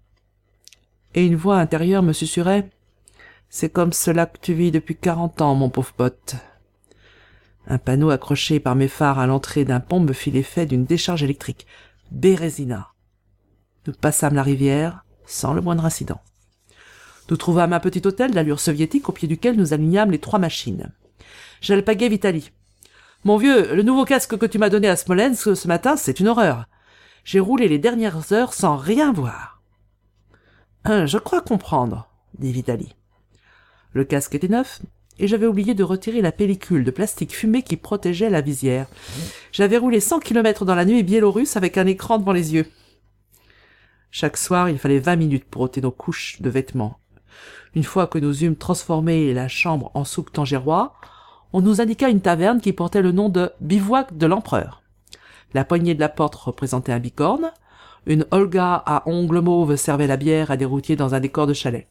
Et 1.14 1.26
une 1.26 1.37
voix 1.37 1.58
intérieure 1.58 2.02
me 2.02 2.12
susurrait 2.12 2.70
C'est 3.50 3.68
comme 3.68 3.92
cela 3.92 4.26
que 4.26 4.38
tu 4.40 4.54
vis 4.54 4.72
depuis 4.72 4.96
quarante 4.96 5.42
ans, 5.42 5.54
mon 5.54 5.68
pauvre 5.68 5.92
pote. 5.92 6.37
Un 7.66 7.78
panneau 7.78 8.10
accroché 8.10 8.60
par 8.60 8.74
mes 8.74 8.88
phares 8.88 9.18
à 9.18 9.26
l'entrée 9.26 9.64
d'un 9.64 9.80
pont 9.80 10.00
me 10.00 10.12
fit 10.12 10.30
l'effet 10.30 10.66
d'une 10.66 10.84
décharge 10.84 11.22
électrique. 11.22 11.66
Bérésina. 12.10 12.92
Nous 13.86 13.92
passâmes 13.92 14.34
la 14.34 14.42
rivière 14.42 15.04
sans 15.26 15.54
le 15.54 15.60
moindre 15.60 15.84
incident. 15.84 16.20
Nous 17.30 17.36
trouvâmes 17.36 17.72
un 17.72 17.80
petit 17.80 18.06
hôtel 18.06 18.32
d'allure 18.32 18.60
soviétique 18.60 19.08
au 19.08 19.12
pied 19.12 19.28
duquel 19.28 19.56
nous 19.56 19.72
alignâmes 19.72 20.10
les 20.10 20.18
trois 20.18 20.38
machines. 20.38 20.92
J'alpaguai 21.60 22.08
Vitali. 22.08 22.50
Mon 23.24 23.38
vieux, 23.38 23.74
le 23.74 23.82
nouveau 23.82 24.04
casque 24.04 24.36
que 24.36 24.46
tu 24.46 24.58
m'as 24.58 24.68
donné 24.68 24.88
à 24.88 24.96
Smolensk 24.96 25.56
ce 25.56 25.68
matin, 25.68 25.96
c'est 25.96 26.20
une 26.20 26.28
horreur. 26.28 26.66
J'ai 27.24 27.40
roulé 27.40 27.68
les 27.68 27.78
dernières 27.78 28.32
heures 28.32 28.52
sans 28.52 28.76
rien 28.76 29.12
voir. 29.12 29.62
Hein, 30.84 31.06
je 31.06 31.16
crois 31.16 31.40
comprendre, 31.40 32.10
dit 32.38 32.52
Vitali. 32.52 32.94
Le 33.94 34.04
casque 34.04 34.34
était 34.34 34.48
neuf, 34.48 34.82
et 35.18 35.29
j'avais 35.29 35.46
oublié 35.46 35.74
de 35.74 35.85
retirer 35.85 36.20
la 36.20 36.33
pellicule 36.33 36.85
de 36.85 36.90
plastique 36.90 37.35
fumé 37.35 37.62
qui 37.62 37.77
protégeait 37.77 38.31
la 38.31 38.40
visière. 38.40 38.87
J'avais 39.53 39.79
roulé 39.79 40.00
cent 40.00 40.18
kilomètres 40.18 40.64
dans 40.64 40.74
la 40.74 40.85
nuit 40.85 41.03
biélorusse 41.03 41.57
avec 41.57 41.79
un 41.79 41.87
écran 41.87 42.18
devant 42.18 42.33
les 42.33 42.55
yeux. 42.55 42.66
Chaque 44.11 44.37
soir, 44.37 44.68
il 44.68 44.79
fallait 44.79 44.98
vingt 44.98 45.16
minutes 45.16 45.44
pour 45.44 45.62
ôter 45.62 45.81
nos 45.81 45.90
couches 45.90 46.40
de 46.40 46.50
vêtements. 46.50 46.98
Une 47.74 47.83
fois 47.83 48.07
que 48.07 48.18
nous 48.18 48.44
eûmes 48.44 48.57
transformé 48.57 49.35
la 49.35 49.48
chambre 49.48 49.90
en 49.94 50.05
soupe 50.05 50.33
tangérois, 50.33 50.94
on 51.53 51.61
nous 51.61 51.81
indiqua 51.81 52.09
une 52.09 52.20
taverne 52.20 52.61
qui 52.61 52.72
portait 52.72 53.03
le 53.03 53.12
nom 53.12 53.29
de 53.29 53.50
bivouac 53.61 54.16
de 54.16 54.27
l'empereur. 54.27 54.83
La 55.53 55.64
poignée 55.64 55.94
de 55.94 56.00
la 56.00 56.09
porte 56.09 56.35
représentait 56.35 56.92
un 56.92 56.98
bicorne, 56.98 57.53
une 58.07 58.27
Olga 58.33 58.83
à 58.87 59.09
ongles 59.09 59.40
mauves 59.40 59.77
servait 59.77 60.07
la 60.07 60.16
bière 60.16 60.50
à 60.50 60.57
des 60.57 60.64
routiers 60.64 60.96
dans 60.96 61.14
un 61.14 61.20
décor 61.20 61.46
de 61.46 61.55
chalet. 61.55 61.88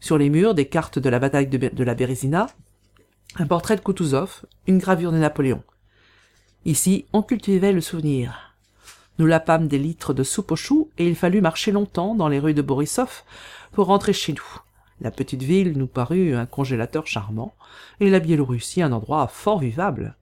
Sur 0.00 0.18
les 0.18 0.30
murs, 0.30 0.54
des 0.54 0.66
cartes 0.66 0.98
de 0.98 1.08
la 1.08 1.18
bataille 1.18 1.46
de, 1.46 1.84
la 1.84 1.94
Bérésina, 1.94 2.48
un 3.36 3.46
portrait 3.46 3.76
de 3.76 3.80
Kutuzov, 3.80 4.44
une 4.66 4.78
gravure 4.78 5.12
de 5.12 5.18
Napoléon. 5.18 5.62
Ici, 6.64 7.06
on 7.12 7.22
cultivait 7.22 7.72
le 7.72 7.80
souvenir. 7.80 8.54
Nous 9.18 9.26
lapâmes 9.26 9.68
des 9.68 9.78
litres 9.78 10.12
de 10.12 10.22
soupe 10.22 10.52
aux 10.52 10.56
choux 10.56 10.90
et 10.98 11.06
il 11.06 11.16
fallut 11.16 11.40
marcher 11.40 11.72
longtemps 11.72 12.14
dans 12.14 12.28
les 12.28 12.38
rues 12.38 12.54
de 12.54 12.62
Borisov 12.62 13.22
pour 13.72 13.86
rentrer 13.86 14.12
chez 14.12 14.32
nous. 14.32 14.60
La 15.00 15.10
petite 15.10 15.42
ville 15.42 15.76
nous 15.76 15.86
parut 15.86 16.34
un 16.34 16.46
congélateur 16.46 17.06
charmant 17.06 17.54
et 18.00 18.10
la 18.10 18.20
Biélorussie 18.20 18.82
un 18.82 18.92
endroit 18.92 19.28
fort 19.28 19.60
vivable. 19.60 20.16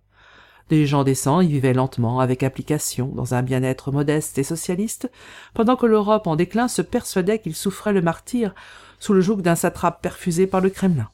Des 0.71 0.87
gens 0.87 1.05
décents 1.05 1.41
y 1.41 1.49
vivaient 1.49 1.75
lentement, 1.75 2.21
avec 2.21 2.43
application, 2.43 3.09
dans 3.09 3.35
un 3.35 3.43
bien-être 3.43 3.93
modeste 3.93 4.39
et 4.39 4.45
socialiste, 4.45 5.11
pendant 5.53 5.77
que 5.77 5.87
l'Europe 5.87 6.27
en 6.27 6.37
déclin 6.37 6.69
se 6.69 6.83
persuadait 6.83 7.39
qu'il 7.39 7.55
souffrait 7.55 7.93
le 7.93 8.01
martyr 8.01 8.55
sous 8.99 9.13
le 9.13 9.21
joug 9.21 9.43
d'un 9.43 9.57
satrape 9.57 10.01
perfusé 10.01 10.47
par 10.47 10.63
le 10.63 10.71
Kremlin. 10.71 11.11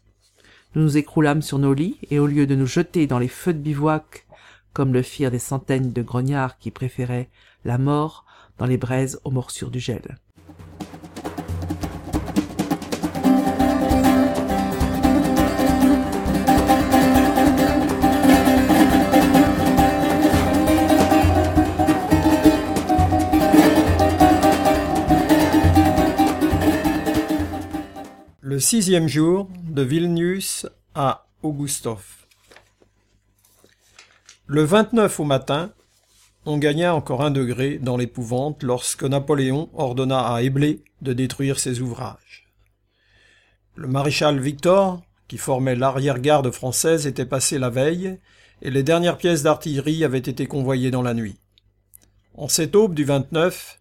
Nous 0.75 0.83
nous 0.83 0.97
écroulâmes 0.97 1.43
sur 1.43 1.59
nos 1.59 1.75
lits, 1.75 1.99
et 2.11 2.21
au 2.21 2.29
lieu 2.29 2.47
de 2.47 2.55
nous 2.55 2.67
jeter 2.67 3.09
dans 3.09 3.19
les 3.19 3.29
feux 3.29 3.53
de 3.53 3.59
bivouac, 3.59 4.27
comme 4.73 4.93
le 4.93 5.03
firent 5.03 5.33
des 5.33 5.41
centaines 5.41 5.93
de 5.93 6.03
grognards 6.03 6.59
qui 6.59 6.71
préféraient 6.71 7.29
la 7.65 7.77
mort 7.77 8.25
dans 8.59 8.67
les 8.67 8.77
braises 8.77 9.21
aux 9.25 9.33
morsures 9.33 9.71
du 9.71 9.81
gel. 9.81 10.19
Le 28.61 28.63
sixième 28.63 29.09
jour 29.09 29.49
de 29.71 29.81
Vilnius 29.81 30.67
à 30.95 31.25
Augustov. 31.43 32.05
Le 34.47 34.65
29 34.65 35.19
au 35.19 35.25
matin, 35.25 35.73
on 36.45 36.59
gagna 36.59 36.95
encore 36.95 37.25
un 37.25 37.31
degré 37.31 37.79
dans 37.79 37.97
l'épouvante 37.97 38.63
lorsque 38.63 39.05
Napoléon 39.05 39.71
ordonna 39.73 40.35
à 40.35 40.43
Éblé 40.43 40.85
de 41.01 41.15
détruire 41.15 41.59
ses 41.59 41.81
ouvrages. 41.81 42.53
Le 43.77 43.89
maréchal 43.89 44.39
Victor, 44.39 45.01
qui 45.27 45.39
formait 45.39 45.75
l'arrière-garde 45.75 46.51
française, 46.51 47.07
était 47.07 47.25
passé 47.25 47.59
la 47.59 47.71
veille, 47.71 48.19
et 48.61 48.71
les 48.71 48.83
dernières 48.83 49.17
pièces 49.17 49.43
d'artillerie 49.43 50.05
avaient 50.05 50.19
été 50.19 50.47
convoyées 50.47 50.91
dans 50.91 51.01
la 51.01 51.15
nuit. 51.15 51.39
En 52.35 52.49
cette 52.49 52.77
aube 52.77 52.93
du 52.93 53.05
29, 53.05 53.81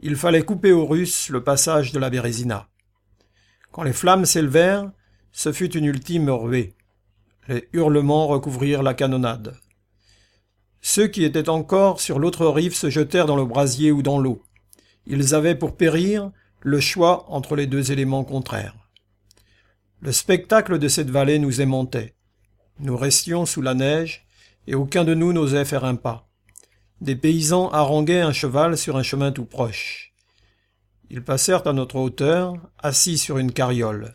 il 0.00 0.16
fallait 0.16 0.42
couper 0.42 0.72
aux 0.72 0.86
Russes 0.86 1.28
le 1.28 1.44
passage 1.44 1.92
de 1.92 2.00
la 2.00 2.10
Bérésina. 2.10 2.66
Quand 3.72 3.82
les 3.82 3.92
flammes 3.92 4.24
s'élevèrent, 4.24 4.90
ce 5.32 5.52
fut 5.52 5.76
une 5.76 5.84
ultime 5.84 6.30
ruée. 6.30 6.74
Les 7.48 7.68
hurlements 7.72 8.26
recouvrirent 8.26 8.82
la 8.82 8.94
canonnade. 8.94 9.56
Ceux 10.80 11.08
qui 11.08 11.24
étaient 11.24 11.48
encore 11.48 12.00
sur 12.00 12.18
l'autre 12.18 12.46
rive 12.46 12.74
se 12.74 12.90
jetèrent 12.90 13.26
dans 13.26 13.36
le 13.36 13.44
brasier 13.44 13.92
ou 13.92 14.02
dans 14.02 14.18
l'eau. 14.18 14.42
Ils 15.06 15.34
avaient 15.34 15.54
pour 15.54 15.76
périr 15.76 16.30
le 16.60 16.80
choix 16.80 17.24
entre 17.30 17.56
les 17.56 17.66
deux 17.66 17.92
éléments 17.92 18.24
contraires. 18.24 18.76
Le 20.00 20.12
spectacle 20.12 20.78
de 20.78 20.88
cette 20.88 21.10
vallée 21.10 21.38
nous 21.38 21.60
aimantait. 21.60 22.14
Nous 22.80 22.96
restions 22.96 23.46
sous 23.46 23.62
la 23.62 23.74
neige, 23.74 24.26
et 24.66 24.74
aucun 24.74 25.04
de 25.04 25.14
nous 25.14 25.32
n'osait 25.32 25.64
faire 25.64 25.84
un 25.84 25.96
pas. 25.96 26.28
Des 27.00 27.16
paysans 27.16 27.70
haranguaient 27.70 28.20
un 28.20 28.32
cheval 28.32 28.76
sur 28.76 28.96
un 28.96 29.02
chemin 29.02 29.32
tout 29.32 29.44
proche. 29.44 30.07
Ils 31.10 31.22
passèrent 31.22 31.66
à 31.66 31.72
notre 31.72 31.96
hauteur, 31.96 32.54
assis 32.78 33.18
sur 33.18 33.38
une 33.38 33.52
carriole. 33.52 34.12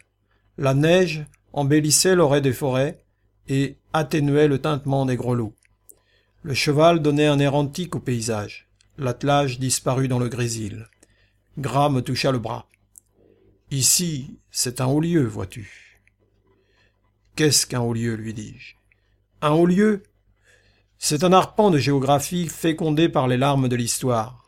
La 0.57 0.73
neige 0.73 1.25
embellissait 1.51 2.15
l'orée 2.15 2.41
des 2.41 2.53
forêts 2.53 3.03
et 3.47 3.77
atténuait 3.93 4.47
le 4.47 4.59
tintement 4.59 5.05
des 5.05 5.15
grelots. 5.15 5.55
Le 6.43 6.53
cheval 6.53 7.01
donnait 7.01 7.27
un 7.27 7.39
air 7.39 7.55
antique 7.55 7.95
au 7.95 7.99
paysage. 7.99 8.67
L'attelage 8.97 9.59
disparut 9.59 10.07
dans 10.07 10.19
le 10.19 10.29
grésil. 10.29 10.87
Gras 11.57 11.89
me 11.89 12.01
toucha 12.01 12.31
le 12.31 12.39
bras. 12.39 12.67
Ici, 13.71 14.37
c'est 14.51 14.81
un 14.81 14.85
haut 14.85 15.01
lieu, 15.01 15.25
vois-tu. 15.25 15.99
Qu'est-ce 17.35 17.65
qu'un 17.65 17.81
haut 17.81 17.93
lieu, 17.93 18.13
lui 18.13 18.33
dis-je. 18.33 18.75
Un 19.41 19.51
haut 19.51 19.65
lieu, 19.65 20.03
c'est 20.99 21.23
un 21.23 21.33
arpent 21.33 21.71
de 21.71 21.79
géographie 21.79 22.47
fécondé 22.47 23.09
par 23.09 23.27
les 23.27 23.37
larmes 23.37 23.67
de 23.67 23.75
l'histoire. 23.75 24.42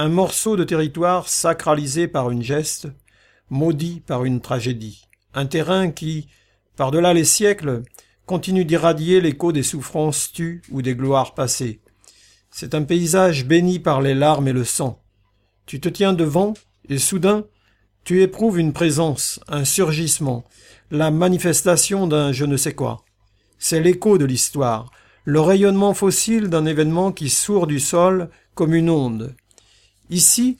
Un 0.00 0.10
morceau 0.10 0.56
de 0.56 0.62
territoire 0.62 1.28
sacralisé 1.28 2.06
par 2.06 2.30
une 2.30 2.44
geste, 2.44 2.86
maudit 3.50 3.98
par 3.98 4.24
une 4.24 4.40
tragédie. 4.40 5.08
Un 5.34 5.46
terrain 5.46 5.90
qui, 5.90 6.28
par-delà 6.76 7.12
les 7.12 7.24
siècles, 7.24 7.82
continue 8.24 8.64
d'irradier 8.64 9.20
l'écho 9.20 9.50
des 9.50 9.64
souffrances 9.64 10.30
tues 10.30 10.62
ou 10.70 10.82
des 10.82 10.94
gloires 10.94 11.34
passées. 11.34 11.80
C'est 12.52 12.76
un 12.76 12.84
paysage 12.84 13.44
béni 13.44 13.80
par 13.80 14.00
les 14.00 14.14
larmes 14.14 14.46
et 14.46 14.52
le 14.52 14.62
sang. 14.62 15.02
Tu 15.66 15.80
te 15.80 15.88
tiens 15.88 16.12
devant, 16.12 16.54
et 16.88 16.98
soudain, 16.98 17.46
tu 18.04 18.22
éprouves 18.22 18.60
une 18.60 18.72
présence, 18.72 19.40
un 19.48 19.64
surgissement, 19.64 20.44
la 20.92 21.10
manifestation 21.10 22.06
d'un 22.06 22.30
je 22.30 22.44
ne 22.44 22.56
sais 22.56 22.76
quoi. 22.76 23.04
C'est 23.58 23.80
l'écho 23.80 24.16
de 24.16 24.26
l'histoire, 24.26 24.92
le 25.24 25.40
rayonnement 25.40 25.92
fossile 25.92 26.50
d'un 26.50 26.66
événement 26.66 27.10
qui 27.10 27.28
sourd 27.28 27.66
du 27.66 27.80
sol 27.80 28.30
comme 28.54 28.74
une 28.74 28.90
onde. 28.90 29.34
Ici, 30.10 30.58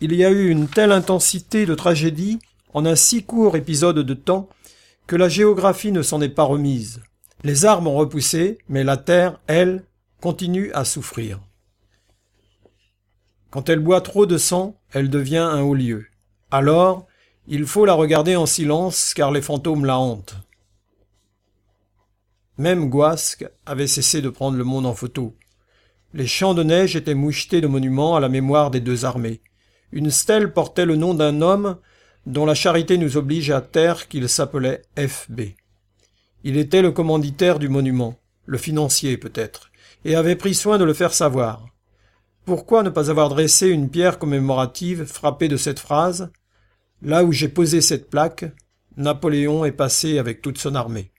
il 0.00 0.14
y 0.14 0.24
a 0.24 0.30
eu 0.30 0.48
une 0.48 0.68
telle 0.68 0.92
intensité 0.92 1.66
de 1.66 1.74
tragédie 1.74 2.38
en 2.72 2.86
un 2.86 2.94
si 2.94 3.24
court 3.24 3.56
épisode 3.56 3.98
de 3.98 4.14
temps 4.14 4.48
que 5.06 5.16
la 5.16 5.28
géographie 5.28 5.92
ne 5.92 6.02
s'en 6.02 6.20
est 6.20 6.28
pas 6.28 6.44
remise. 6.44 7.02
Les 7.42 7.64
arbres 7.64 7.90
ont 7.90 7.96
repoussé, 7.96 8.58
mais 8.68 8.84
la 8.84 8.96
terre, 8.96 9.40
elle, 9.46 9.84
continue 10.20 10.72
à 10.72 10.84
souffrir. 10.84 11.40
Quand 13.50 13.68
elle 13.68 13.80
boit 13.80 14.00
trop 14.00 14.26
de 14.26 14.36
sang, 14.36 14.78
elle 14.92 15.08
devient 15.08 15.38
un 15.38 15.62
haut 15.62 15.74
lieu. 15.74 16.06
Alors, 16.50 17.06
il 17.46 17.66
faut 17.66 17.86
la 17.86 17.94
regarder 17.94 18.36
en 18.36 18.46
silence 18.46 19.14
car 19.14 19.30
les 19.30 19.40
fantômes 19.40 19.86
la 19.86 19.98
hantent. 19.98 20.36
Même 22.58 22.90
Guasque 22.90 23.48
avait 23.64 23.86
cessé 23.86 24.20
de 24.20 24.28
prendre 24.28 24.58
le 24.58 24.64
monde 24.64 24.84
en 24.84 24.94
photo. 24.94 25.34
Les 26.14 26.26
champs 26.26 26.54
de 26.54 26.62
neige 26.62 26.96
étaient 26.96 27.14
mouchetés 27.14 27.60
de 27.60 27.66
monuments 27.66 28.16
à 28.16 28.20
la 28.20 28.30
mémoire 28.30 28.70
des 28.70 28.80
deux 28.80 29.04
armées. 29.04 29.42
Une 29.92 30.10
stèle 30.10 30.52
portait 30.52 30.86
le 30.86 30.96
nom 30.96 31.12
d'un 31.12 31.42
homme 31.42 31.76
dont 32.26 32.46
la 32.46 32.54
charité 32.54 32.96
nous 32.96 33.16
oblige 33.16 33.50
à 33.50 33.60
taire 33.60 34.08
qu'il 34.08 34.28
s'appelait 34.28 34.82
F.B. 34.98 35.40
Il 36.44 36.56
était 36.56 36.82
le 36.82 36.92
commanditaire 36.92 37.58
du 37.58 37.68
monument, 37.68 38.18
le 38.46 38.58
financier 38.58 39.18
peut-être, 39.18 39.70
et 40.04 40.14
avait 40.14 40.36
pris 40.36 40.54
soin 40.54 40.78
de 40.78 40.84
le 40.84 40.94
faire 40.94 41.12
savoir. 41.12 41.66
Pourquoi 42.46 42.82
ne 42.82 42.90
pas 42.90 43.10
avoir 43.10 43.28
dressé 43.28 43.68
une 43.68 43.90
pierre 43.90 44.18
commémorative 44.18 45.04
frappée 45.04 45.48
de 45.48 45.58
cette 45.58 45.78
phrase? 45.78 46.30
Là 47.02 47.22
où 47.24 47.32
j'ai 47.32 47.48
posé 47.48 47.82
cette 47.82 48.08
plaque, 48.08 48.46
Napoléon 48.96 49.66
est 49.66 49.72
passé 49.72 50.18
avec 50.18 50.40
toute 50.40 50.58
son 50.58 50.74
armée. 50.74 51.12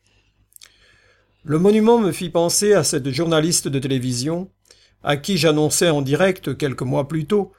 Le 1.43 1.60
monument 1.60 1.99
me 1.99 2.12
fit 2.12 2.30
penser 2.30 2.73
à 2.73 2.84
cette 2.84 3.10
journaliste 3.12 3.67
de 3.67 3.80
télévision, 3.80 4.49
à 5.03 5.17
qui 5.17 5.38
j'annonçais 5.38 5.89
en 5.89 6.01
direct 6.01 6.57
quelques 6.57 6.81
mois 6.81 7.07
plus 7.07 7.25
tôt 7.25 7.51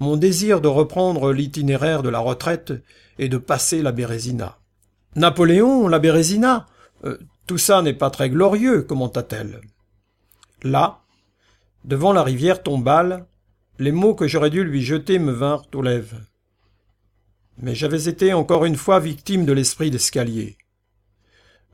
mon 0.00 0.16
désir 0.16 0.60
de 0.60 0.68
reprendre 0.68 1.32
l'itinéraire 1.32 2.02
de 2.02 2.08
la 2.08 2.20
retraite 2.20 2.72
et 3.18 3.28
de 3.28 3.38
passer 3.38 3.82
la 3.82 3.92
Bérésina. 3.92 4.58
Napoléon, 5.16 5.88
la 5.88 5.98
Bérésina, 5.98 6.66
euh, 7.04 7.18
tout 7.46 7.58
ça 7.58 7.82
n'est 7.82 7.94
pas 7.94 8.10
très 8.10 8.30
glorieux, 8.30 8.82
commenta-t-elle. 8.82 9.60
Là, 10.62 11.00
Devant 11.84 12.12
la 12.12 12.22
rivière 12.22 12.62
Tombale, 12.62 13.24
les 13.78 13.92
mots 13.92 14.14
que 14.14 14.26
j'aurais 14.26 14.50
dû 14.50 14.64
lui 14.64 14.82
jeter 14.82 15.18
me 15.18 15.32
vinrent 15.32 15.68
aux 15.74 15.80
lèvres. 15.80 16.20
Mais 17.56 17.74
j'avais 17.74 18.08
été 18.08 18.34
encore 18.34 18.64
une 18.64 18.76
fois 18.76 19.00
victime 19.00 19.46
de 19.46 19.52
l'esprit 19.52 19.90
d'escalier. 19.90 20.58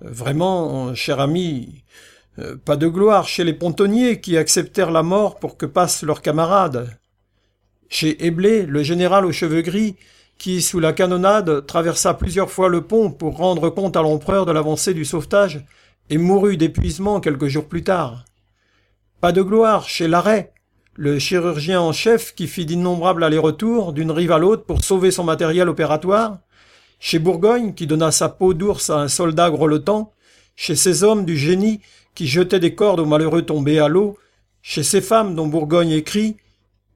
Vraiment, 0.00 0.94
cher 0.94 1.18
ami, 1.18 1.84
euh, 2.38 2.56
pas 2.56 2.76
de 2.76 2.88
gloire 2.88 3.28
chez 3.28 3.44
les 3.44 3.52
pontonniers 3.52 4.20
qui 4.20 4.36
acceptèrent 4.36 4.90
la 4.90 5.02
mort 5.02 5.36
pour 5.36 5.56
que 5.56 5.66
passent 5.66 6.02
leurs 6.02 6.22
camarades. 6.22 6.88
Chez 7.88 8.26
Éblé, 8.26 8.66
le 8.66 8.82
général 8.82 9.24
aux 9.24 9.32
cheveux 9.32 9.62
gris, 9.62 9.96
qui, 10.36 10.62
sous 10.62 10.80
la 10.80 10.92
canonnade, 10.92 11.64
traversa 11.66 12.14
plusieurs 12.14 12.50
fois 12.50 12.68
le 12.68 12.80
pont 12.80 13.10
pour 13.10 13.36
rendre 13.36 13.70
compte 13.70 13.96
à 13.96 14.02
l'empereur 14.02 14.46
de 14.46 14.52
l'avancée 14.52 14.94
du 14.94 15.04
sauvetage, 15.04 15.64
et 16.10 16.18
mourut 16.18 16.56
d'épuisement 16.56 17.20
quelques 17.20 17.46
jours 17.46 17.66
plus 17.66 17.84
tard. 17.84 18.24
Pas 19.20 19.32
de 19.32 19.42
gloire 19.42 19.88
chez 19.88 20.08
Larrey, 20.08 20.52
le 20.94 21.18
chirurgien 21.18 21.80
en 21.80 21.92
chef 21.92 22.34
qui 22.34 22.46
fit 22.46 22.66
d'innombrables 22.66 23.24
allers-retours 23.24 23.92
d'une 23.92 24.10
rive 24.10 24.32
à 24.32 24.38
l'autre 24.38 24.64
pour 24.64 24.84
sauver 24.84 25.10
son 25.10 25.24
matériel 25.24 25.68
opératoire, 25.68 26.38
chez 27.00 27.18
Bourgogne 27.18 27.74
qui 27.74 27.86
donna 27.86 28.10
sa 28.10 28.28
peau 28.28 28.54
d'ours 28.54 28.90
à 28.90 28.98
un 28.98 29.08
soldat 29.08 29.50
grelottant, 29.50 30.12
chez 30.56 30.76
ces 30.76 31.02
hommes 31.02 31.24
du 31.24 31.36
génie 31.36 31.80
qui 32.14 32.27
jetaient 32.27 32.61
des 32.61 32.74
cordes 32.74 33.00
aux 33.00 33.07
malheureux 33.07 33.42
tombés 33.42 33.79
à 33.79 33.88
l'eau, 33.88 34.18
chez 34.62 34.83
ces 34.83 35.00
femmes 35.00 35.35
dont 35.35 35.46
Bourgogne 35.46 35.90
écrit 35.90 36.37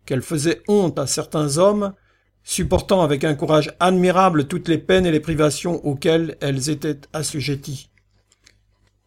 qu'elles 0.06 0.22
faisaient 0.22 0.62
honte 0.68 0.98
à 0.98 1.06
certains 1.06 1.58
hommes, 1.58 1.92
supportant 2.42 3.02
avec 3.02 3.24
un 3.24 3.34
courage 3.34 3.74
admirable 3.78 4.46
toutes 4.46 4.68
les 4.68 4.78
peines 4.78 5.04
et 5.04 5.10
les 5.10 5.20
privations 5.20 5.84
auxquelles 5.84 6.38
elles 6.40 6.70
étaient 6.70 7.00
assujetties. 7.12 7.90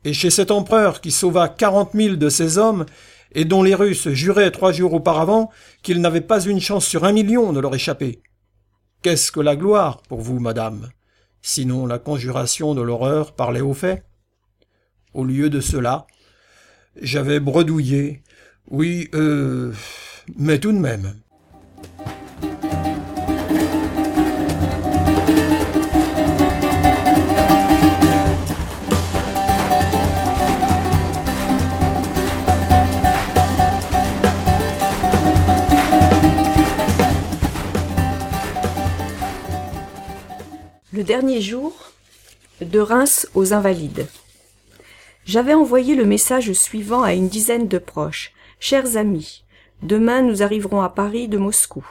Et 0.03 0.13
chez 0.13 0.29
cet 0.29 0.51
empereur 0.51 1.01
qui 1.01 1.11
sauva 1.11 1.49
quarante 1.49 1.93
mille 1.95 2.19
de 2.19 2.29
ses 2.29 2.57
hommes 2.57 2.85
et 3.33 3.45
dont 3.45 3.63
les 3.63 3.75
Russes 3.75 4.09
juraient 4.09 4.51
trois 4.51 4.71
jours 4.71 4.93
auparavant 4.93 5.49
qu'il 5.81 6.01
n'avait 6.01 6.21
pas 6.21 6.43
une 6.43 6.59
chance 6.59 6.85
sur 6.85 7.03
un 7.03 7.13
million 7.13 7.53
de 7.53 7.59
leur 7.59 7.73
échapper. 7.73 8.21
Qu'est-ce 9.01 9.31
que 9.31 9.39
la 9.39 9.55
gloire 9.55 10.01
pour 10.03 10.21
vous, 10.21 10.39
madame, 10.39 10.89
sinon 11.41 11.87
la 11.87 11.97
conjuration 11.97 12.75
de 12.75 12.81
l'horreur 12.81 13.33
par 13.33 13.51
les 13.51 13.61
hauts 13.61 13.73
faits? 13.73 14.03
Au 15.13 15.25
lieu 15.25 15.49
de 15.49 15.59
cela, 15.59 16.07
j'avais 17.01 17.39
bredouillé, 17.39 18.21
oui, 18.69 19.09
euh, 19.13 19.73
mais 20.37 20.59
tout 20.59 20.71
de 20.71 20.77
même. 20.77 21.15
Le 40.93 41.03
dernier 41.03 41.41
jour, 41.41 41.73
de 42.61 42.79
Reims 42.79 43.27
aux 43.33 43.53
Invalides. 43.53 44.07
J'avais 45.25 45.53
envoyé 45.53 45.95
le 45.95 46.05
message 46.05 46.51
suivant 46.53 47.03
à 47.03 47.13
une 47.13 47.27
dizaine 47.27 47.67
de 47.67 47.77
proches. 47.77 48.33
Chers 48.59 48.97
amis, 48.97 49.43
demain 49.83 50.21
nous 50.21 50.41
arriverons 50.41 50.81
à 50.81 50.89
Paris 50.89 51.27
de 51.27 51.37
Moscou. 51.37 51.85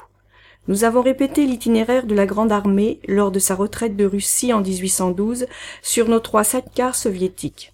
Nous 0.68 0.85
avons 0.85 1.01
répété 1.01 1.47
l'itinéraire 1.47 2.07
de 2.07 2.14
la 2.14 2.26
Grande 2.26 2.53
Armée 2.53 3.01
lors 3.07 3.31
de 3.31 3.39
sa 3.39 3.55
retraite 3.55 3.97
de 3.97 4.05
Russie 4.05 4.53
en 4.53 4.61
1812 4.61 5.47
sur 5.81 6.09
nos 6.09 6.20
trois 6.20 6.45
cars 6.74 6.95
soviétiques. 6.95 7.72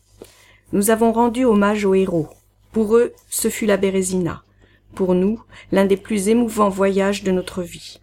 Nous 0.72 0.90
avons 0.90 1.12
rendu 1.12 1.44
hommage 1.44 1.84
aux 1.84 1.94
héros. 1.94 2.28
Pour 2.72 2.96
eux, 2.96 3.14
ce 3.30 3.48
fut 3.48 3.66
la 3.66 3.76
Bérésina. 3.76 4.42
Pour 4.94 5.14
nous, 5.14 5.42
l'un 5.72 5.86
des 5.86 5.96
plus 5.96 6.28
émouvants 6.28 6.68
voyages 6.68 7.22
de 7.22 7.32
notre 7.32 7.62
vie. 7.62 8.00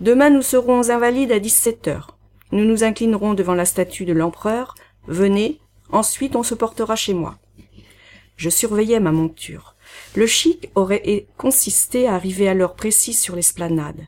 Demain 0.00 0.30
nous 0.30 0.42
serons 0.42 0.90
Invalides 0.90 1.32
à 1.32 1.38
17 1.38 1.88
heures. 1.88 2.16
Nous 2.50 2.64
nous 2.64 2.84
inclinerons 2.84 3.34
devant 3.34 3.54
la 3.54 3.64
statue 3.64 4.04
de 4.04 4.12
l'empereur. 4.12 4.74
Venez, 5.06 5.60
ensuite 5.92 6.36
on 6.36 6.42
se 6.42 6.54
portera 6.54 6.96
chez 6.96 7.14
moi. 7.14 7.38
Je 8.36 8.50
surveillais 8.50 9.00
ma 9.00 9.12
monture. 9.12 9.76
Le 10.16 10.26
chic 10.26 10.70
aurait 10.74 11.26
consisté 11.36 12.08
à 12.08 12.14
arriver 12.14 12.48
à 12.48 12.54
l'heure 12.54 12.74
précise 12.74 13.20
sur 13.20 13.36
l'esplanade. 13.36 14.06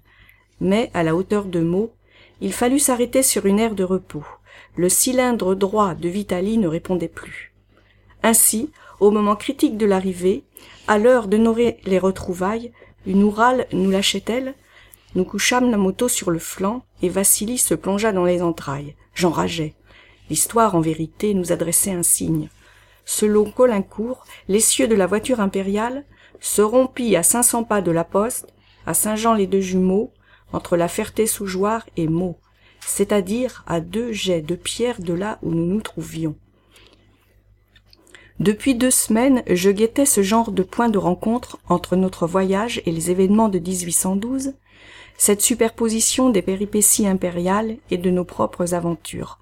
Mais, 0.61 0.91
à 0.95 1.03
la 1.03 1.15
hauteur 1.15 1.45
de 1.45 1.61
Meaux, 1.61 1.93
il 2.41 2.53
fallut 2.53 2.79
s'arrêter 2.79 3.23
sur 3.23 3.47
une 3.47 3.61
aire 3.61 3.75
de 3.75 3.85
repos. 3.85 4.25
Le 4.77 4.89
cylindre 4.89 5.55
droit 5.55 5.95
de 5.95 6.09
Vitali 6.09 6.59
ne 6.59 6.69
répondait 6.69 7.09
plus. 7.09 7.53
Ainsi, 8.23 8.71
Au 9.01 9.11
moment 9.11 9.37
critique 9.37 9.77
de 9.77 9.87
l'arrivée, 9.87 10.45
à 10.87 10.99
l'heure 10.99 11.29
nourrir 11.29 11.75
les 11.85 11.99
retrouvailles, 11.99 12.73
une 13.07 13.25
ourale 13.25 13.67
nous 13.73 13.91
lâchait-elle 13.91 14.55
Nous 15.15 15.25
couchâmes 15.25 15.71
la 15.71 15.77
moto 15.77 16.09
sur 16.09 16.31
le 16.31 16.39
flanc, 16.39 16.85
et 17.03 17.09
Vassili 17.09 17.59
se 17.59 17.75
plongea 17.75 18.13
dans 18.13 18.25
les 18.25 18.41
entrailles. 18.41 18.95
J'enrageais. 19.15 19.75
L'histoire, 20.31 20.75
en 20.75 20.81
vérité, 20.81 21.35
nous 21.35 21.53
adressait 21.53 21.93
un 21.93 22.03
signe. 22.03 22.49
Selon 23.05 23.51
Colincourt, 23.51 24.25
l'essieu 24.49 24.89
de 24.89 24.95
la 24.95 25.07
voiture 25.07 25.41
impériale 25.41 26.05
se 26.41 26.63
rompit 26.63 27.17
à 27.17 27.23
cinq 27.23 27.43
cents 27.43 27.65
pas 27.65 27.83
de 27.83 27.91
la 27.91 28.05
poste, 28.05 28.53
à 28.87 28.95
Saint-Jean-les-Deux-Jumeaux, 28.95 30.13
entre 30.53 30.77
la 30.77 30.89
Ferté-sous-Jouarre 30.89 31.87
et 31.97 32.07
Meaux, 32.07 32.39
c'est-à-dire 32.81 33.65
à 33.67 33.81
deux 33.81 34.13
jets 34.13 34.43
de 34.43 34.55
pierre 34.55 35.01
de 35.01 35.13
là 35.13 35.39
où 35.43 35.51
nous 35.51 35.67
nous 35.67 35.81
trouvions. 35.81 36.37
Depuis 38.41 38.75
deux 38.75 38.91
semaines, 38.91 39.43
je 39.49 39.71
guettais 39.71 40.07
ce 40.07 40.23
genre 40.23 40.51
de 40.51 40.63
point 40.63 40.89
de 40.89 40.99
rencontre 40.99 41.59
entre 41.69 41.97
notre 41.97 42.27
voyage 42.27 42.83
et 42.85 42.91
les 42.91 43.11
événements 43.11 43.49
de 43.49 43.59
1812, 43.59 44.55
cette 45.17 45.41
superposition 45.41 46.31
des 46.31 46.43
péripéties 46.43 47.07
impériales 47.07 47.77
et 47.91 47.97
de 47.97 48.11
nos 48.11 48.25
propres 48.25 48.75
aventures. 48.75 49.39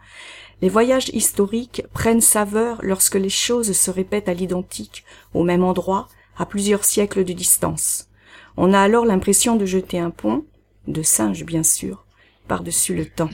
Les 0.63 0.69
voyages 0.69 1.09
historiques 1.09 1.83
prennent 1.93 2.21
saveur 2.21 2.79
lorsque 2.83 3.17
les 3.17 3.29
choses 3.29 3.73
se 3.73 3.91
répètent 3.91 4.29
à 4.29 4.35
l'identique, 4.35 5.05
au 5.35 5.43
même 5.43 5.65
endroit, 5.65 6.09
à 6.39 6.47
plusieurs 6.47 6.85
siècles 6.85 7.25
de 7.25 7.33
distance. 7.33 8.09
On 8.57 8.73
a 8.73 8.81
alors 8.81 9.05
l'impression 9.05 9.57
de 9.57 9.67
jeter 9.67 9.99
un 9.99 10.11
pont, 10.11 10.45
de 10.87 11.03
singe 11.03 11.45
bien 11.45 11.65
sûr, 11.65 12.05
par-dessus 12.47 12.95
le 12.95 13.07
temps. 13.07 13.31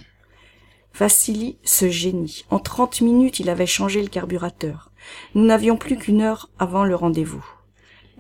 Vassili 0.95 1.59
se 1.64 1.91
génie. 1.91 2.47
En 2.51 2.59
trente 2.59 3.03
minutes, 3.03 3.41
il 3.41 3.51
avait 3.51 3.66
changé 3.66 4.01
le 4.01 4.09
carburateur. 4.09 4.91
Nous 5.35 5.45
n'avions 5.45 5.76
plus 5.76 5.99
qu'une 5.99 6.22
heure 6.22 6.49
avant 6.59 6.85
le 6.85 6.95
rendez-vous. 6.95 7.45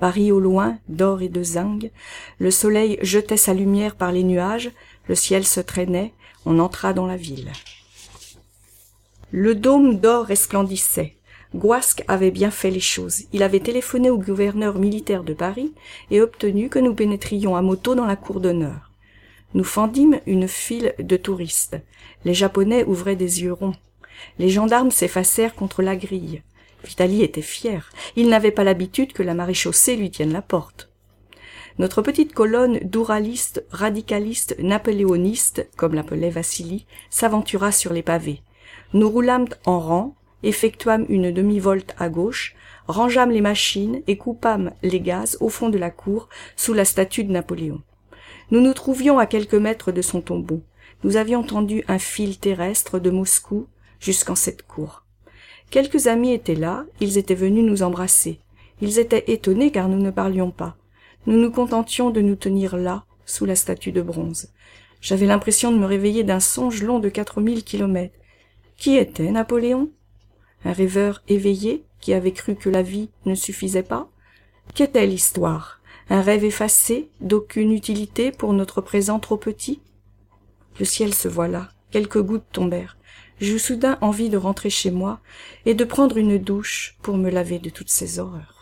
Paris 0.00 0.30
au 0.32 0.38
loin, 0.38 0.78
d'or 0.88 1.22
et 1.22 1.30
de 1.30 1.42
zinc, 1.42 1.90
le 2.38 2.50
soleil 2.50 2.98
jetait 3.00 3.38
sa 3.38 3.54
lumière 3.54 3.96
par 3.96 4.12
les 4.12 4.22
nuages, 4.22 4.70
le 5.08 5.14
ciel 5.14 5.46
se 5.46 5.60
traînait, 5.60 6.12
on 6.44 6.58
entra 6.58 6.92
dans 6.92 7.06
la 7.06 7.16
ville. 7.16 7.50
Le 9.30 9.54
dôme 9.54 9.98
d'or 9.98 10.24
resplendissait. 10.24 11.14
Guasque 11.54 12.02
avait 12.08 12.30
bien 12.30 12.50
fait 12.50 12.70
les 12.70 12.80
choses. 12.80 13.24
Il 13.34 13.42
avait 13.42 13.60
téléphoné 13.60 14.08
au 14.08 14.16
gouverneur 14.16 14.78
militaire 14.78 15.22
de 15.22 15.34
Paris 15.34 15.74
et 16.10 16.22
obtenu 16.22 16.70
que 16.70 16.78
nous 16.78 16.94
pénétrions 16.94 17.54
à 17.54 17.60
moto 17.60 17.94
dans 17.94 18.06
la 18.06 18.16
cour 18.16 18.40
d'honneur. 18.40 18.90
Nous 19.52 19.64
fendîmes 19.64 20.20
une 20.26 20.48
file 20.48 20.94
de 20.98 21.16
touristes. 21.18 21.76
Les 22.24 22.32
Japonais 22.32 22.84
ouvraient 22.84 23.16
des 23.16 23.42
yeux 23.42 23.52
ronds. 23.52 23.76
Les 24.38 24.48
gendarmes 24.48 24.90
s'effacèrent 24.90 25.54
contre 25.54 25.82
la 25.82 25.96
grille. 25.96 26.42
Vitali 26.82 27.22
était 27.22 27.42
fier. 27.42 27.90
Il 28.16 28.30
n'avait 28.30 28.50
pas 28.50 28.64
l'habitude 28.64 29.12
que 29.12 29.22
la 29.22 29.34
maréchaussée 29.34 29.96
lui 29.96 30.10
tienne 30.10 30.32
la 30.32 30.42
porte. 30.42 30.88
Notre 31.78 32.00
petite 32.00 32.32
colonne 32.32 32.78
d'ouralistes, 32.78 33.64
radicalistes, 33.70 34.56
napoléonistes, 34.58 35.68
comme 35.76 35.94
l'appelait 35.94 36.30
Vassili, 36.30 36.86
s'aventura 37.10 37.72
sur 37.72 37.92
les 37.92 38.02
pavés. 38.02 38.42
Nous 38.94 39.10
roulâmes 39.10 39.48
en 39.66 39.80
rang, 39.80 40.14
effectuâmes 40.42 41.04
une 41.08 41.30
demi-volte 41.30 41.94
à 41.98 42.08
gauche, 42.08 42.54
rangeâmes 42.86 43.30
les 43.30 43.42
machines 43.42 44.02
et 44.06 44.16
coupâmes 44.16 44.72
les 44.82 45.00
gaz 45.00 45.36
au 45.40 45.50
fond 45.50 45.68
de 45.68 45.78
la 45.78 45.90
cour, 45.90 46.28
sous 46.56 46.72
la 46.72 46.84
statue 46.84 47.24
de 47.24 47.32
Napoléon. 47.32 47.82
Nous 48.50 48.60
nous 48.60 48.72
trouvions 48.72 49.18
à 49.18 49.26
quelques 49.26 49.54
mètres 49.54 49.92
de 49.92 50.00
son 50.00 50.22
tombeau. 50.22 50.62
Nous 51.04 51.16
avions 51.16 51.42
tendu 51.42 51.84
un 51.86 51.98
fil 51.98 52.38
terrestre 52.38 52.98
de 52.98 53.10
Moscou 53.10 53.66
jusqu'en 54.00 54.34
cette 54.34 54.66
cour. 54.66 55.04
Quelques 55.70 56.06
amis 56.06 56.32
étaient 56.32 56.54
là, 56.54 56.86
ils 57.00 57.18
étaient 57.18 57.34
venus 57.34 57.64
nous 57.64 57.82
embrasser. 57.82 58.40
Ils 58.80 58.98
étaient 58.98 59.24
étonnés 59.26 59.70
car 59.70 59.88
nous 59.88 60.00
ne 60.00 60.10
parlions 60.10 60.50
pas. 60.50 60.76
Nous 61.26 61.36
nous 61.36 61.50
contentions 61.50 62.08
de 62.10 62.22
nous 62.22 62.36
tenir 62.36 62.78
là, 62.78 63.04
sous 63.26 63.44
la 63.44 63.54
statue 63.54 63.92
de 63.92 64.00
bronze. 64.00 64.48
J'avais 65.02 65.26
l'impression 65.26 65.70
de 65.70 65.78
me 65.78 65.84
réveiller 65.84 66.24
d'un 66.24 66.40
songe 66.40 66.82
long 66.82 67.00
de 67.00 67.10
quatre 67.10 67.42
mille 67.42 67.64
kilomètres. 67.64 68.17
Qui 68.78 68.96
était 68.96 69.32
Napoléon? 69.32 69.90
Un 70.64 70.72
rêveur 70.72 71.24
éveillé 71.26 71.84
qui 72.00 72.14
avait 72.14 72.32
cru 72.32 72.54
que 72.54 72.70
la 72.70 72.82
vie 72.82 73.10
ne 73.26 73.34
suffisait 73.34 73.82
pas? 73.82 74.08
Qu'était 74.72 75.04
l'histoire? 75.04 75.80
Un 76.10 76.22
rêve 76.22 76.44
effacé, 76.44 77.10
d'aucune 77.20 77.72
utilité 77.72 78.30
pour 78.30 78.52
notre 78.52 78.80
présent 78.80 79.18
trop 79.18 79.36
petit? 79.36 79.80
Le 80.78 80.84
ciel 80.84 81.12
se 81.12 81.26
voila, 81.26 81.70
quelques 81.90 82.22
gouttes 82.22 82.46
tombèrent. 82.52 82.96
J'eus 83.40 83.58
soudain 83.58 83.98
envie 84.00 84.30
de 84.30 84.36
rentrer 84.36 84.70
chez 84.70 84.92
moi 84.92 85.18
et 85.66 85.74
de 85.74 85.84
prendre 85.84 86.16
une 86.16 86.38
douche 86.38 86.96
pour 87.02 87.16
me 87.16 87.30
laver 87.30 87.58
de 87.58 87.70
toutes 87.70 87.90
ces 87.90 88.20
horreurs. 88.20 88.57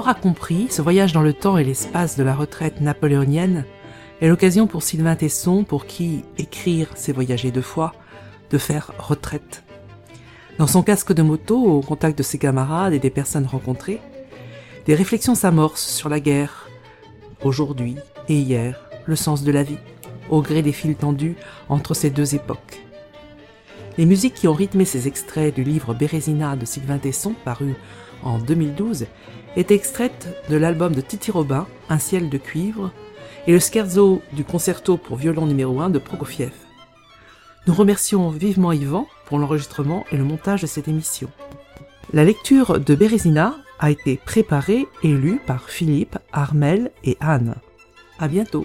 L'aura 0.00 0.14
compris, 0.14 0.68
ce 0.70 0.80
voyage 0.80 1.12
dans 1.12 1.20
le 1.20 1.34
temps 1.34 1.58
et 1.58 1.64
l'espace 1.64 2.16
de 2.16 2.22
la 2.22 2.34
retraite 2.34 2.80
napoléonienne 2.80 3.66
est 4.22 4.28
l'occasion 4.28 4.66
pour 4.66 4.82
Sylvain 4.82 5.14
Tesson, 5.14 5.62
pour 5.62 5.84
qui 5.84 6.24
écrire 6.38 6.88
c'est 6.94 7.12
voyager 7.12 7.50
deux 7.50 7.60
fois, 7.60 7.92
de 8.48 8.56
faire 8.56 8.92
retraite. 8.98 9.62
Dans 10.56 10.66
son 10.66 10.82
casque 10.82 11.12
de 11.12 11.20
moto, 11.20 11.62
au 11.62 11.82
contact 11.82 12.16
de 12.16 12.22
ses 12.22 12.38
camarades 12.38 12.94
et 12.94 12.98
des 12.98 13.10
personnes 13.10 13.44
rencontrées, 13.44 14.00
des 14.86 14.94
réflexions 14.94 15.34
s'amorcent 15.34 15.90
sur 15.90 16.08
la 16.08 16.18
guerre, 16.18 16.70
aujourd'hui 17.44 17.96
et 18.30 18.38
hier, 18.38 18.88
le 19.04 19.16
sens 19.16 19.42
de 19.42 19.52
la 19.52 19.64
vie, 19.64 19.76
au 20.30 20.40
gré 20.40 20.62
des 20.62 20.72
fils 20.72 20.96
tendus 20.96 21.36
entre 21.68 21.92
ces 21.92 22.08
deux 22.08 22.34
époques. 22.34 22.80
Les 24.00 24.06
musiques 24.06 24.32
qui 24.32 24.48
ont 24.48 24.54
rythmé 24.54 24.86
ces 24.86 25.08
extraits 25.08 25.54
du 25.54 25.62
livre 25.62 25.92
Bérésina 25.92 26.56
de 26.56 26.64
Sylvain 26.64 26.96
Tesson, 26.96 27.34
paru 27.44 27.74
en 28.22 28.38
2012, 28.38 29.04
est 29.56 29.70
extraite 29.70 30.42
de 30.48 30.56
l'album 30.56 30.94
de 30.94 31.02
Titi 31.02 31.30
Robin, 31.30 31.66
Un 31.90 31.98
ciel 31.98 32.30
de 32.30 32.38
cuivre, 32.38 32.92
et 33.46 33.52
le 33.52 33.58
scherzo 33.58 34.22
du 34.32 34.42
concerto 34.42 34.96
pour 34.96 35.18
violon 35.18 35.44
numéro 35.44 35.82
1 35.82 35.90
de 35.90 35.98
Prokofiev. 35.98 36.54
Nous 37.66 37.74
remercions 37.74 38.30
vivement 38.30 38.72
Yvan 38.72 39.06
pour 39.26 39.38
l'enregistrement 39.38 40.06
et 40.10 40.16
le 40.16 40.24
montage 40.24 40.62
de 40.62 40.66
cette 40.66 40.88
émission. 40.88 41.28
La 42.14 42.24
lecture 42.24 42.80
de 42.80 42.94
Bérésina 42.94 43.58
a 43.80 43.90
été 43.90 44.16
préparée 44.16 44.86
et 45.02 45.12
lue 45.12 45.42
par 45.46 45.68
Philippe, 45.68 46.16
Armel 46.32 46.90
et 47.04 47.18
Anne. 47.20 47.56
À 48.18 48.28
bientôt. 48.28 48.64